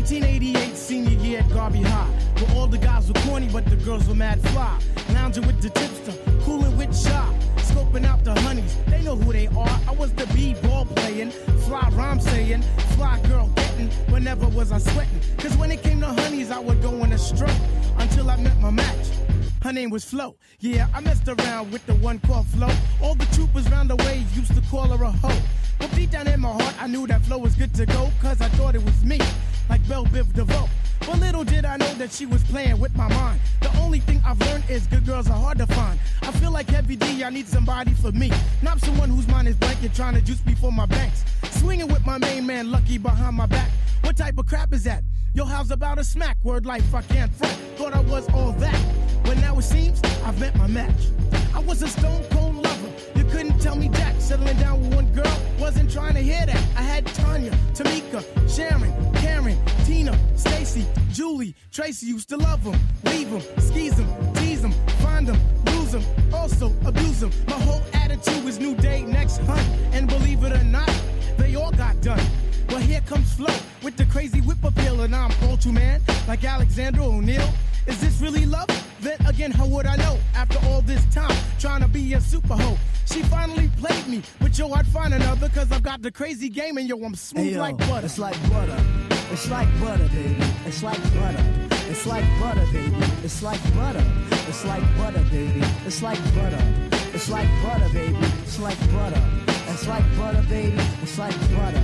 1988 0.10 0.78
senior 0.78 1.20
year 1.20 1.40
at 1.40 1.50
Garvey 1.50 1.82
High, 1.82 2.08
where 2.40 2.56
all 2.56 2.66
the 2.66 2.78
guys 2.78 3.10
were 3.10 3.20
corny 3.26 3.50
but 3.52 3.66
the 3.66 3.76
girls 3.76 4.08
were 4.08 4.16
mad 4.16 4.40
fly. 4.52 4.80
Lounging 5.12 5.46
with 5.46 5.62
the 5.62 5.70
tipster, 5.70 6.14
cooling 6.44 6.78
with 6.78 6.98
shy, 6.98 7.38
scoping 7.58 8.06
out 8.06 8.24
the 8.24 8.34
honeys. 8.40 8.78
They 8.88 9.02
know 9.02 9.18
who 9.18 9.34
they 9.34 9.48
are. 9.48 9.80
I 9.86 9.92
was 9.92 10.14
the 10.14 10.26
b-ball 10.28 10.86
playing, 10.86 11.32
fly 11.66 11.90
rhyme 11.92 12.22
saying, 12.22 12.62
fly 12.96 13.20
girl 13.28 13.48
getting. 13.48 13.90
But 14.10 14.22
never 14.22 14.48
was 14.48 14.72
I 14.72 14.78
sweating, 14.78 15.20
cause 15.40 15.58
when 15.58 15.72
it 15.74 15.84
came 15.84 16.00
to 16.00 16.08
honeys, 16.08 16.52
I 16.52 16.60
would 16.60 16.82
go 16.82 17.04
in 17.04 17.12
a 17.12 17.18
stroke 17.18 17.52
until 17.98 18.30
I 18.30 18.38
met 18.38 18.58
my 18.62 18.70
match. 18.70 19.10
Her 19.62 19.74
name 19.74 19.90
was 19.90 20.06
Flo. 20.06 20.38
Yeah, 20.62 20.88
I 20.94 21.02
messed 21.02 21.28
around 21.28 21.74
with 21.74 21.86
the 21.86 21.96
one 21.96 22.20
called 22.20 22.48
Flo. 22.48 22.70
All 23.02 23.16
the 23.16 23.26
troopers 23.36 23.70
round 23.70 23.90
the 23.90 23.98
way 23.98 24.24
used 24.34 24.56
to 24.56 24.62
call 24.72 24.88
her 24.88 25.04
a 25.04 25.12
hoe. 25.12 25.42
But 25.80 25.92
deep 25.92 26.12
down 26.12 26.28
in 26.28 26.40
my 26.40 26.54
heart, 26.54 26.82
I 26.82 26.88
knew 26.88 27.06
that 27.08 27.24
Flo 27.24 27.38
was 27.40 27.56
good 27.56 27.74
to 27.76 27.86
go, 27.86 28.10
cause 28.22 28.40
I 28.40 28.48
thought 28.50 28.74
it 28.74 28.84
was 28.86 29.04
me, 29.04 29.20
like 29.70 29.88
Bell 29.88 30.06
Biv 30.06 30.34
DeVoe. 30.34 30.70
But 31.00 31.20
little 31.20 31.44
did 31.44 31.66
I 31.66 31.78
know 31.78 31.94
that 31.96 32.12
she 32.12 32.26
was 32.26 32.44
playing 32.44 32.80
with 32.80 32.96
my 32.96 33.08
mind. 33.08 33.40
The 33.62 33.76
only 33.80 34.00
thing 34.00 34.22
I've 34.26 34.40
learned 34.40 34.70
is 34.70 34.88
good 34.88 35.06
girls 35.06 35.30
are 35.30 35.40
hard 35.40 35.58
to 35.60 35.68
find. 35.68 36.00
I 36.22 36.32
feel 36.32 36.52
like 36.52 36.70
Heavy 36.70 36.96
D, 36.96 37.24
I 37.24 37.30
need 37.30 37.48
somebody 37.48 37.94
for 37.94 38.12
me. 38.12 38.32
Not 38.62 38.80
someone 38.80 39.10
whose 39.10 39.28
mind 39.28 39.48
is 39.48 39.56
blanket 39.56 39.94
trying 39.94 40.16
to 40.16 40.22
juice 40.22 40.46
me 40.46 40.56
for 40.56 40.72
my 40.72 40.86
banks. 40.86 41.24
Swinging 41.52 41.88
with 41.88 42.06
my 42.06 42.18
main 42.18 42.46
man, 42.46 42.72
Lucky, 42.72 42.98
behind 42.98 43.36
my 43.36 43.46
back. 43.46 43.70
What 44.02 44.18
type 44.18 44.38
of 44.38 44.48
crap 44.48 44.74
is 44.74 44.84
that? 44.84 45.04
Yo, 45.34 45.46
how's 45.46 45.72
about 45.72 46.00
a 46.00 46.04
smack? 46.04 46.38
Word 46.44 46.66
life, 46.66 46.94
I 46.94 47.02
can't 47.04 47.34
front. 47.34 47.54
Thought 47.78 47.94
I 47.94 48.02
was 48.02 48.28
all 48.34 48.52
that. 48.54 48.86
But 49.24 49.38
now 49.38 49.58
it 49.58 49.64
seems 49.64 50.02
I've 50.26 50.40
met 50.40 50.56
my 50.56 50.68
match. 50.68 51.08
I 51.54 51.60
was 51.60 51.82
a 51.84 51.88
stone 51.88 52.24
cold 52.32 52.56
lover. 52.56 52.90
You 53.16 53.24
couldn't 53.26 53.60
tell 53.60 53.76
me 53.76 53.90
Jack. 53.90 54.16
Settling 54.20 54.58
down 54.58 54.82
with 54.82 54.96
one 54.96 55.14
girl, 55.14 55.38
wasn't 55.60 55.92
trying 55.92 56.14
to 56.16 56.22
hear 56.22 56.46
that. 56.46 56.64
I 56.76 56.82
had 56.82 57.06
Tanya, 57.08 57.52
Tamika, 57.74 58.24
Sharon, 58.54 58.87
Tracy 61.78 62.08
used 62.08 62.28
to 62.30 62.38
love 62.38 62.64
him, 62.64 62.74
leave 63.04 63.28
him, 63.28 63.40
skeeze 63.62 63.94
him, 63.94 64.34
tease 64.34 64.64
him, 64.64 64.72
find 65.00 65.28
him, 65.28 65.40
lose 65.66 65.94
him, 65.94 66.04
also 66.34 66.74
abuse 66.84 67.22
him. 67.22 67.30
My 67.46 67.54
whole 67.54 67.84
attitude 67.94 68.44
was 68.44 68.58
new 68.58 68.74
day, 68.74 69.04
next 69.04 69.38
hunt. 69.42 69.62
And 69.94 70.08
believe 70.10 70.44
it 70.44 70.54
or 70.54 70.64
not, 70.64 70.92
they 71.38 71.54
all 71.54 71.72
got 71.72 72.02
done. 72.02 72.20
Well, 72.70 72.80
here 72.80 73.02
comes 73.02 73.32
Flo 73.32 73.54
with 73.84 73.96
the 73.96 74.06
crazy 74.06 74.42
whip 74.42 74.64
appeal, 74.64 75.02
and 75.02 75.16
I'm 75.16 75.30
Ultra 75.44 75.72
Man, 75.72 76.02
like 76.28 76.44
Alexander 76.44 77.02
O'Neal. 77.02 77.48
Is 77.86 78.02
this 78.02 78.20
really 78.22 78.48
love? 78.48 78.70
Then 79.02 79.24
again, 79.28 79.52
how 79.52 79.68
would 79.68 79.86
I 79.86 79.98
know? 79.98 80.18
After 80.34 80.58
all 80.70 80.82
this 80.82 81.06
time, 81.14 81.38
trying 81.60 81.82
to 81.82 81.88
be 81.88 82.16
a 82.16 82.22
super 82.22 82.56
hoe. 82.56 82.80
She 83.06 83.22
finally 83.22 83.70
played 83.78 84.08
me, 84.08 84.24
but 84.40 84.58
yo, 84.58 84.72
I'd 84.72 84.88
find 84.88 85.14
another, 85.14 85.48
cause 85.50 85.72
I've 85.72 85.84
got 85.84 86.02
the 86.02 86.12
crazy 86.12 86.50
game, 86.50 86.78
and 86.78 86.90
yo, 86.90 86.98
I'm 87.04 87.14
smooth 87.14 87.46
Hey, 87.46 87.54
yo, 87.54 87.60
like 87.60 87.78
butter. 87.78 88.08
It's 88.08 88.18
like 88.18 88.50
butter. 88.50 89.17
It's 89.38 89.52
like 89.52 89.70
butter, 89.80 90.08
baby. 90.08 90.36
It's 90.66 90.82
like 90.82 91.00
butter. 91.14 91.46
It's 91.92 92.08
like 92.08 92.26
butter, 92.40 92.66
baby. 92.74 92.98
It's 93.24 93.44
like 93.44 93.62
butter. 93.76 94.04
It's 94.48 94.66
like 94.66 94.82
butter, 94.98 95.24
baby. 95.30 95.62
It's 95.86 96.02
like 96.02 96.18
butter. 96.34 96.60
It's 97.14 97.30
like 97.30 97.48
butter, 97.62 97.88
baby. 97.94 98.18
It's 98.42 98.60
like 98.60 98.80
butter. 98.92 99.22
It's 99.68 99.88
like 99.88 100.18
butter, 100.18 100.42
baby. 100.50 100.82
It's 101.04 101.20
like 101.20 101.40
butter. 101.56 101.84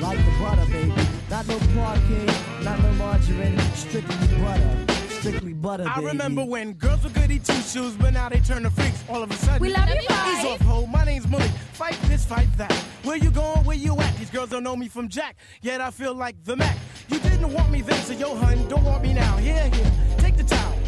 Like 0.00 0.16
the 0.16 0.32
butter, 0.40 0.72
baby. 0.72 0.94
Not 1.28 1.46
no 1.46 1.58
parquet, 1.76 2.26
not 2.64 2.82
no 2.82 2.92
margarine. 2.92 3.58
Strictly 3.74 4.28
butter. 4.38 4.95
Strictly 5.28 5.54
butter, 5.54 5.84
I 5.88 5.94
baby. 5.96 6.06
remember 6.06 6.44
when 6.44 6.72
girls 6.74 7.02
were 7.02 7.10
goody 7.10 7.38
two 7.40 7.52
shoes, 7.62 7.94
but 7.96 8.12
now 8.12 8.28
they 8.28 8.38
turn 8.40 8.62
to 8.62 8.70
freaks 8.70 9.02
all 9.08 9.22
of 9.22 9.30
a 9.30 9.34
sudden. 9.34 9.60
We 9.60 9.72
love 9.72 9.88
you, 9.88 9.96
Ease 10.00 10.06
bye. 10.08 10.48
off, 10.52 10.60
ho. 10.60 10.86
My 10.86 11.04
name's 11.04 11.26
Malik. 11.26 11.50
Fight 11.72 11.98
this, 12.04 12.24
fight 12.24 12.48
that. 12.58 12.72
Where 13.02 13.16
you 13.16 13.30
going? 13.30 13.64
Where 13.64 13.76
you 13.76 13.98
at? 13.98 14.16
These 14.18 14.30
girls 14.30 14.50
don't 14.50 14.62
know 14.62 14.76
me 14.76 14.88
from 14.88 15.08
Jack, 15.08 15.36
yet 15.62 15.80
I 15.80 15.90
feel 15.90 16.14
like 16.14 16.36
the 16.44 16.54
Mac. 16.56 16.76
You 17.08 17.18
didn't 17.18 17.52
want 17.52 17.70
me 17.72 17.80
then, 17.82 18.00
so 18.04 18.12
yo, 18.12 18.34
hun, 18.36 18.68
don't 18.68 18.84
want 18.84 19.02
me 19.02 19.14
now. 19.14 19.36
Here, 19.38 19.68
here, 19.74 19.92
take 20.18 20.36
the 20.36 20.44
towel. 20.44 20.78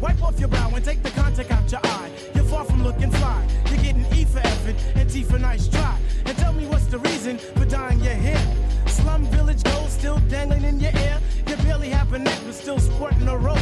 Wipe 0.00 0.22
off 0.22 0.38
your 0.38 0.48
brow 0.48 0.70
and 0.74 0.84
take 0.84 1.02
the 1.02 1.10
contact 1.10 1.50
out 1.50 1.70
your 1.72 1.80
eye. 1.84 2.10
You're 2.34 2.44
far 2.44 2.64
from 2.64 2.84
looking 2.84 3.10
fly. 3.10 3.44
You're 3.68 3.82
getting 3.82 4.06
E 4.16 4.24
for 4.24 4.38
effort 4.38 4.76
and 4.94 5.10
T 5.10 5.24
for 5.24 5.40
nice 5.40 5.66
try. 5.66 5.98
And 6.24 6.36
tell 6.38 6.52
me 6.52 6.66
what's 6.66 6.86
the 6.86 6.98
reason 6.98 7.38
for 7.38 7.64
dyeing 7.64 7.98
your 7.98 8.14
hair. 8.14 8.56
Slum 9.02 9.24
village 9.26 9.62
gold 9.62 9.90
still 9.90 10.18
dangling 10.28 10.64
in 10.64 10.80
your 10.80 10.90
ear. 10.90 11.20
You 11.46 11.56
barely 11.58 11.88
have 11.90 12.12
a 12.12 12.18
neck, 12.18 12.40
but 12.44 12.54
still 12.54 12.80
sporting 12.80 13.28
a 13.28 13.36
rope. 13.36 13.58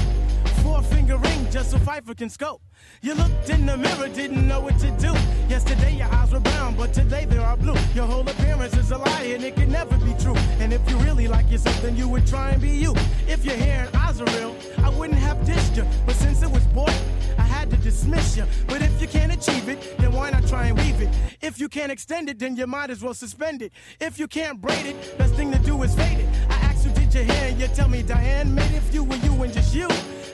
Four 0.67 0.83
finger 0.83 1.17
ring 1.17 1.47
just 1.49 1.71
so 1.71 1.79
Pfeiffer 1.79 2.13
can 2.13 2.29
scope. 2.29 2.61
You 3.01 3.15
looked 3.15 3.49
in 3.51 3.67
the 3.67 3.77
mirror, 3.77 4.09
didn't 4.09 4.49
know 4.49 4.59
what 4.59 4.77
to 4.81 4.91
do. 4.99 5.13
Yesterday 5.49 5.95
your 5.95 6.09
eyes 6.09 6.33
were 6.33 6.41
brown, 6.41 6.75
but 6.75 6.93
today 6.93 7.25
they 7.25 7.39
are 7.39 7.57
blue. 7.57 7.79
Your 7.95 8.07
whole 8.07 8.29
appearance 8.29 8.77
is 8.77 8.91
a 8.91 8.99
lie 8.99 9.31
and 9.35 9.45
it 9.45 9.55
can 9.55 9.71
never 9.71 9.97
be 9.99 10.13
true. 10.15 10.35
And 10.59 10.73
if 10.73 10.83
you 10.91 10.97
really 10.97 11.29
like 11.29 11.49
yourself, 11.53 11.81
then 11.83 11.97
you 11.97 12.09
would 12.09 12.27
try 12.27 12.51
and 12.51 12.61
be 12.61 12.71
you. 12.71 12.95
If 13.29 13.45
your 13.45 13.55
hair 13.55 13.87
and 13.87 13.97
eyes 13.97 14.21
are 14.21 14.31
real, 14.39 14.57
I 14.79 14.89
wouldn't 14.89 15.21
have 15.21 15.47
dished 15.47 15.77
you. 15.77 15.87
But 16.05 16.17
since 16.17 16.43
it 16.43 16.51
was 16.51 16.67
boy, 16.67 16.93
I 17.39 17.43
had 17.43 17.71
to 17.71 17.77
dismiss 17.77 18.37
you. 18.37 18.45
But 18.67 18.83
if 18.83 19.01
you 19.01 19.07
can't 19.07 19.33
achieve 19.33 19.69
it, 19.69 19.97
then 19.99 20.11
why 20.11 20.31
not 20.31 20.49
try 20.49 20.67
and 20.67 20.77
weave 20.77 21.01
it? 21.01 21.11
If 21.41 21.61
you 21.61 21.69
can't 21.69 21.93
extend 21.93 22.29
it, 22.29 22.41
then 22.41 22.57
you 22.57 22.67
might 22.67 22.91
as 22.91 23.05
well 23.05 23.15
suspend 23.15 23.63
it. 23.63 23.73
If 24.01 24.19
you 24.19 24.27
can't 24.27 24.61
braid 24.61 24.85
it, 24.85 25.17
best 25.17 25.35
thing 25.35 25.53
to 25.53 25.61
do 25.61 25.81
is 25.85 25.95
fade 25.95 26.19
it. 26.19 26.29
I 26.51 26.55
asked 26.67 26.85
you, 26.85 26.93
did 26.93 27.15
your 27.15 27.23
hear? 27.23 27.57
you 27.57 27.69
tell 27.69 27.89
me, 27.89 28.03
Diane, 28.03 28.53
made 28.53 28.75
if 28.75 28.93
you 28.93 29.05
and 29.05 29.23
you 29.23 29.43
and 29.45 29.53
just 29.53 29.73
you. 29.73 29.89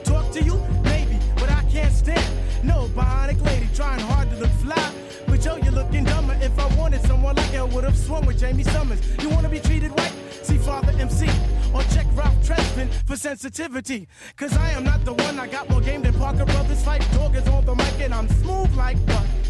Talk 0.04 0.21
to 0.32 0.42
you, 0.42 0.56
maybe, 0.82 1.18
but 1.36 1.50
I 1.50 1.62
can't 1.64 1.92
stand 1.92 2.42
no 2.64 2.88
bionic 2.94 3.44
lady 3.44 3.68
trying 3.74 4.00
hard 4.00 4.30
to 4.30 4.36
look 4.36 4.50
fly. 4.62 4.92
But 5.26 5.44
yo, 5.44 5.56
you're 5.56 5.72
looking 5.72 6.04
dumber. 6.04 6.36
If 6.40 6.58
I 6.58 6.74
wanted 6.74 7.02
someone 7.02 7.36
like 7.36 7.54
I 7.54 7.62
would 7.62 7.84
have 7.84 7.98
swum 7.98 8.24
with 8.24 8.40
Jaime 8.40 8.64
Sommers. 8.64 9.00
You 9.20 9.28
wanna 9.28 9.50
be 9.50 9.60
treated 9.60 9.90
right? 9.98 10.12
See 10.42 10.56
Father 10.56 10.92
MC 10.98 11.26
or 11.74 11.82
check 11.94 12.06
Ralph 12.14 12.36
Tresvant 12.42 12.90
for 13.06 13.16
sensitivity. 13.16 14.08
Cause 14.36 14.56
I 14.56 14.70
am 14.70 14.84
not 14.84 15.04
the 15.04 15.12
one. 15.12 15.38
I 15.38 15.48
got 15.48 15.68
more 15.68 15.82
game 15.82 16.02
than 16.02 16.14
Parker 16.14 16.46
Brothers. 16.46 16.82
Phife 16.82 17.12
Dawg 17.14 17.36
is 17.36 17.46
on 17.48 17.66
the 17.66 17.74
mic 17.74 18.00
and 18.00 18.14
I'm 18.14 18.28
smooth 18.28 18.74
like 18.74 19.04
butter. 19.06 19.41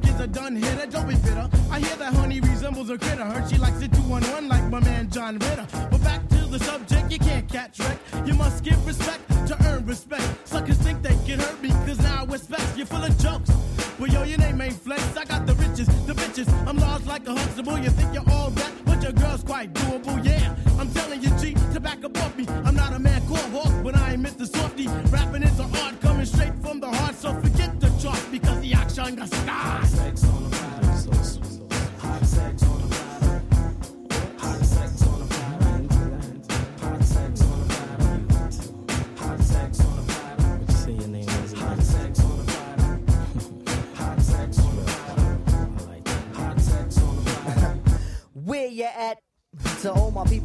The 0.00 0.06
kids 0.06 0.18
that 0.18 0.32
done 0.32 0.56
hit 0.56 0.78
her? 0.78 0.86
Don't 0.86 1.08
be 1.08 1.14
bitter. 1.16 1.48
I 1.70 1.80
hear 1.80 1.96
that 1.96 2.14
honey 2.14 2.40
resembles 2.40 2.90
a 2.90 2.98
critter. 2.98 3.24
Heard 3.24 3.48
she 3.48 3.58
likes 3.58 3.82
it 3.82 3.92
two 3.92 4.02
on 4.02 4.22
one 4.22 4.48
like 4.48 4.64
my 4.68 4.80
man 4.80 5.10
John 5.10 5.38
Ritter. 5.38 5.66
But 5.90 6.02
back 6.02 6.28
to 6.28 6.46
the 6.46 6.58
subject, 6.58 7.10
you 7.10 7.18
can't 7.18 7.48
catch 7.48 7.78
wreck. 7.80 7.98
You 8.24 8.34
must 8.34 8.64
give 8.64 8.84
respect 8.86 9.28
to 9.48 9.56
earn 9.66 9.86
respect. 9.86 10.24
Suckers 10.44 10.78
think 10.78 11.02
they 11.02 11.16
can 11.26 11.40
hurt 11.40 11.62
me, 11.62 11.70
cause 11.86 11.98
now 11.98 12.22
I 12.22 12.32
respect 12.32 12.76
you're 12.76 12.86
full 12.86 13.02
of 13.02 13.16
jokes. 13.18 13.50
Well, 13.98 14.10
yo, 14.10 14.22
your 14.22 14.38
name 14.38 14.60
ain't 14.60 14.74
Flex. 14.74 15.16
I 15.16 15.24
got 15.24 15.46
the 15.46 15.54
riches, 15.54 15.86
the 16.06 16.14
bitches. 16.14 16.48
I'm 16.66 16.78
large 16.78 17.04
like 17.06 17.26
a 17.28 17.34
Huxtable. 17.34 17.78
You 17.78 17.90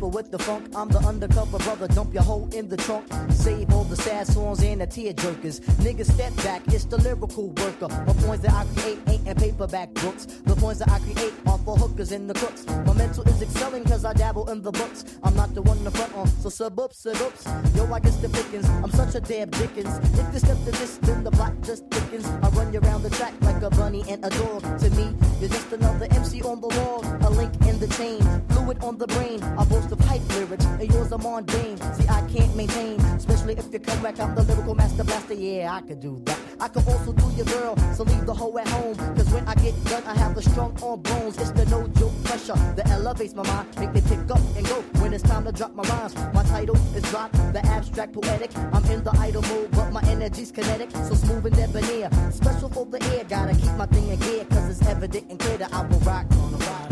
people 0.06 0.12
with 0.12 0.32
the 0.32 0.40
funk, 0.40 0.68
I'm 0.76 0.90
the 0.90 1.00
undercover 1.00 1.58
brother. 1.58 1.88
Dump 1.88 2.14
your 2.14 2.24
hoe 2.24 2.48
in 2.54 2.70
the 2.70 2.78
trunk. 2.78 3.08
Save 3.32 3.74
all 3.74 3.86
the 3.86 3.96
sad 3.96 4.28
songs 4.28 4.62
and 4.64 4.82
the 4.82 4.88
tear 4.88 5.14
jerkers. 5.14 5.62
Niggas 5.82 6.12
step 6.12 6.36
back, 6.38 6.62
it's 6.68 6.86
the 6.86 6.98
lyrical 6.98 7.50
worker. 7.50 7.88
The 7.88 8.14
points 8.26 8.44
that 8.44 8.54
I 8.54 8.66
create 8.76 9.00
ain't 9.08 9.28
in 9.28 9.36
paperback 9.36 9.94
books. 9.96 10.26
The 10.26 10.56
points 10.56 10.80
that 10.80 10.92
I 10.92 11.00
create 11.00 11.34
are 11.48 11.58
for 11.60 11.76
hookers 11.76 12.12
and 12.12 12.30
the 12.30 12.34
crooks. 12.34 12.66
My 12.86 12.94
mental 12.94 13.24
is 13.24 13.42
excelling 13.42 13.84
cause 13.86 14.06
I 14.06 14.14
dabble 14.14 14.50
in 14.52 14.62
the 14.62 14.72
books. 14.72 15.06
I'm 15.24 15.36
not 15.36 15.54
the 15.56 15.62
one 15.62 15.84
to 15.84 15.92
front 15.92 16.14
on, 16.16 16.28
so 16.28 16.50
sub 16.50 16.80
up, 16.80 16.94
sub 16.94 17.18
ups. 17.18 17.46
Yo, 17.76 17.92
I 17.92 18.00
guess 18.00 18.18
the 18.18 18.30
pickings. 18.30 18.70
I'm 18.84 18.92
such 18.92 19.16
a 19.16 19.22
damn 19.22 19.50
Dickens. 19.50 19.98
If 20.20 20.34
you 20.34 20.40
step 20.40 20.58
to 20.66 20.72
this, 20.72 20.98
then 20.98 21.24
the 21.24 21.32
plot 21.32 21.54
just 21.64 21.84
thickens. 21.90 22.28
I 22.44 22.50
run 22.50 22.74
you 22.74 22.80
around 22.82 23.04
the 23.04 23.10
track 23.10 23.34
like 23.42 23.62
a 23.64 23.70
bunny 23.70 24.04
and 24.10 24.24
a 24.24 24.30
dog. 24.30 24.62
To 24.80 24.90
me, 24.92 25.16
you're 25.40 25.50
just 25.50 25.72
another 25.72 26.08
MC 26.12 26.42
on 26.44 26.62
the 26.62 26.68
wall. 26.78 27.02
A 27.28 27.30
link 27.30 27.54
in 27.68 27.80
the 27.80 27.88
chain, 27.98 28.22
fluid 28.50 28.84
on 28.84 28.98
the 28.98 29.08
brain. 29.08 29.42
I 29.44 29.64
boast 29.66 29.92
of 30.00 30.06
hype 30.06 30.28
lyrics, 30.30 30.66
and 30.66 30.92
yours 30.92 31.12
are 31.12 31.18
mundane. 31.18 31.78
See, 31.96 32.08
I 32.08 32.22
can't 32.28 32.56
maintain, 32.56 33.00
especially 33.02 33.54
if 33.58 33.72
you 33.72 33.80
come 33.80 34.02
back. 34.02 34.20
I'm 34.20 34.36
the 34.36 34.44
lyrical 34.44 34.76
master 34.76 35.04
blaster. 35.04 35.34
Yeah, 35.34 35.74
I 35.74 35.82
could 35.82 36.00
do 36.00 36.22
that. 36.26 36.40
I 36.60 36.68
could 36.68 36.88
also 36.88 37.14
do 37.14 37.28
your 37.36 37.46
girl, 37.46 37.76
so 37.94 38.04
leave 38.04 38.26
the 38.26 38.34
hoe 38.34 38.58
at 38.58 38.68
home. 38.68 38.96
Cause 39.16 39.30
when 39.32 39.48
I 39.48 39.56
get 39.56 39.76
done, 39.86 40.04
I 40.06 40.16
have 40.16 40.36
the 40.36 40.42
strong 40.42 40.78
arm 40.84 41.02
bones. 41.02 41.38
It's 41.38 41.52
the 41.52 41.66
no 41.66 41.88
joke 42.00 42.14
pressure 42.24 42.56
that 42.76 42.90
elevates 42.90 43.34
my 43.34 43.44
mind, 43.44 43.68
make 43.80 43.94
me 43.94 44.02
pick 44.02 44.20
up 44.32 44.40
and 44.56 44.66
go 44.68 44.82
when 45.02 45.14
it's 45.14 45.24
time 45.24 45.46
to 45.46 45.52
drop 45.52 45.76
my 45.76 45.84
rhymes. 45.84 46.16
My 46.34 46.44
title 46.44 46.78
is 46.96 47.04
drop, 47.04 47.32
the 47.54 47.62
abstract 47.66 48.14
poetic. 48.14 48.52
I'm 48.74 48.86
in 48.86 49.04
the 49.04 49.16
idle 49.20 49.42
mode, 49.44 49.72
but 49.72 49.92
my 49.92 50.02
energy's 50.08 50.52
kinetic, 50.52 50.92
so 50.92 51.14
smooth 51.14 51.46
and 51.46 51.56
debonair. 51.56 52.10
Special 52.32 52.70
for 52.70 52.86
the 52.86 53.02
air, 53.16 53.24
gotta 53.26 53.54
keep 53.54 53.74
my 53.74 53.86
thing 53.88 54.10
in 54.10 54.20
gear, 54.20 54.46
cause 54.46 54.70
it's 54.70 54.88
evident 54.88 55.30
and 55.30 55.40
clear 55.40 55.58
that 55.58 55.74
I 55.74 55.82
will 55.88 56.00
rock 56.00 56.26
on 56.32 56.52
the 56.52 56.58
ride. 56.58 56.92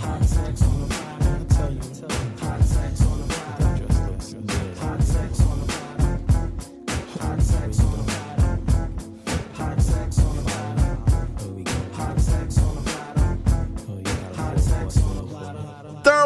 Hot 0.00 0.24
sex 0.24 0.75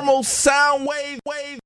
Thermal 0.01 0.23
sound 0.23 0.87
wave, 0.87 1.21
wave. 1.27 1.59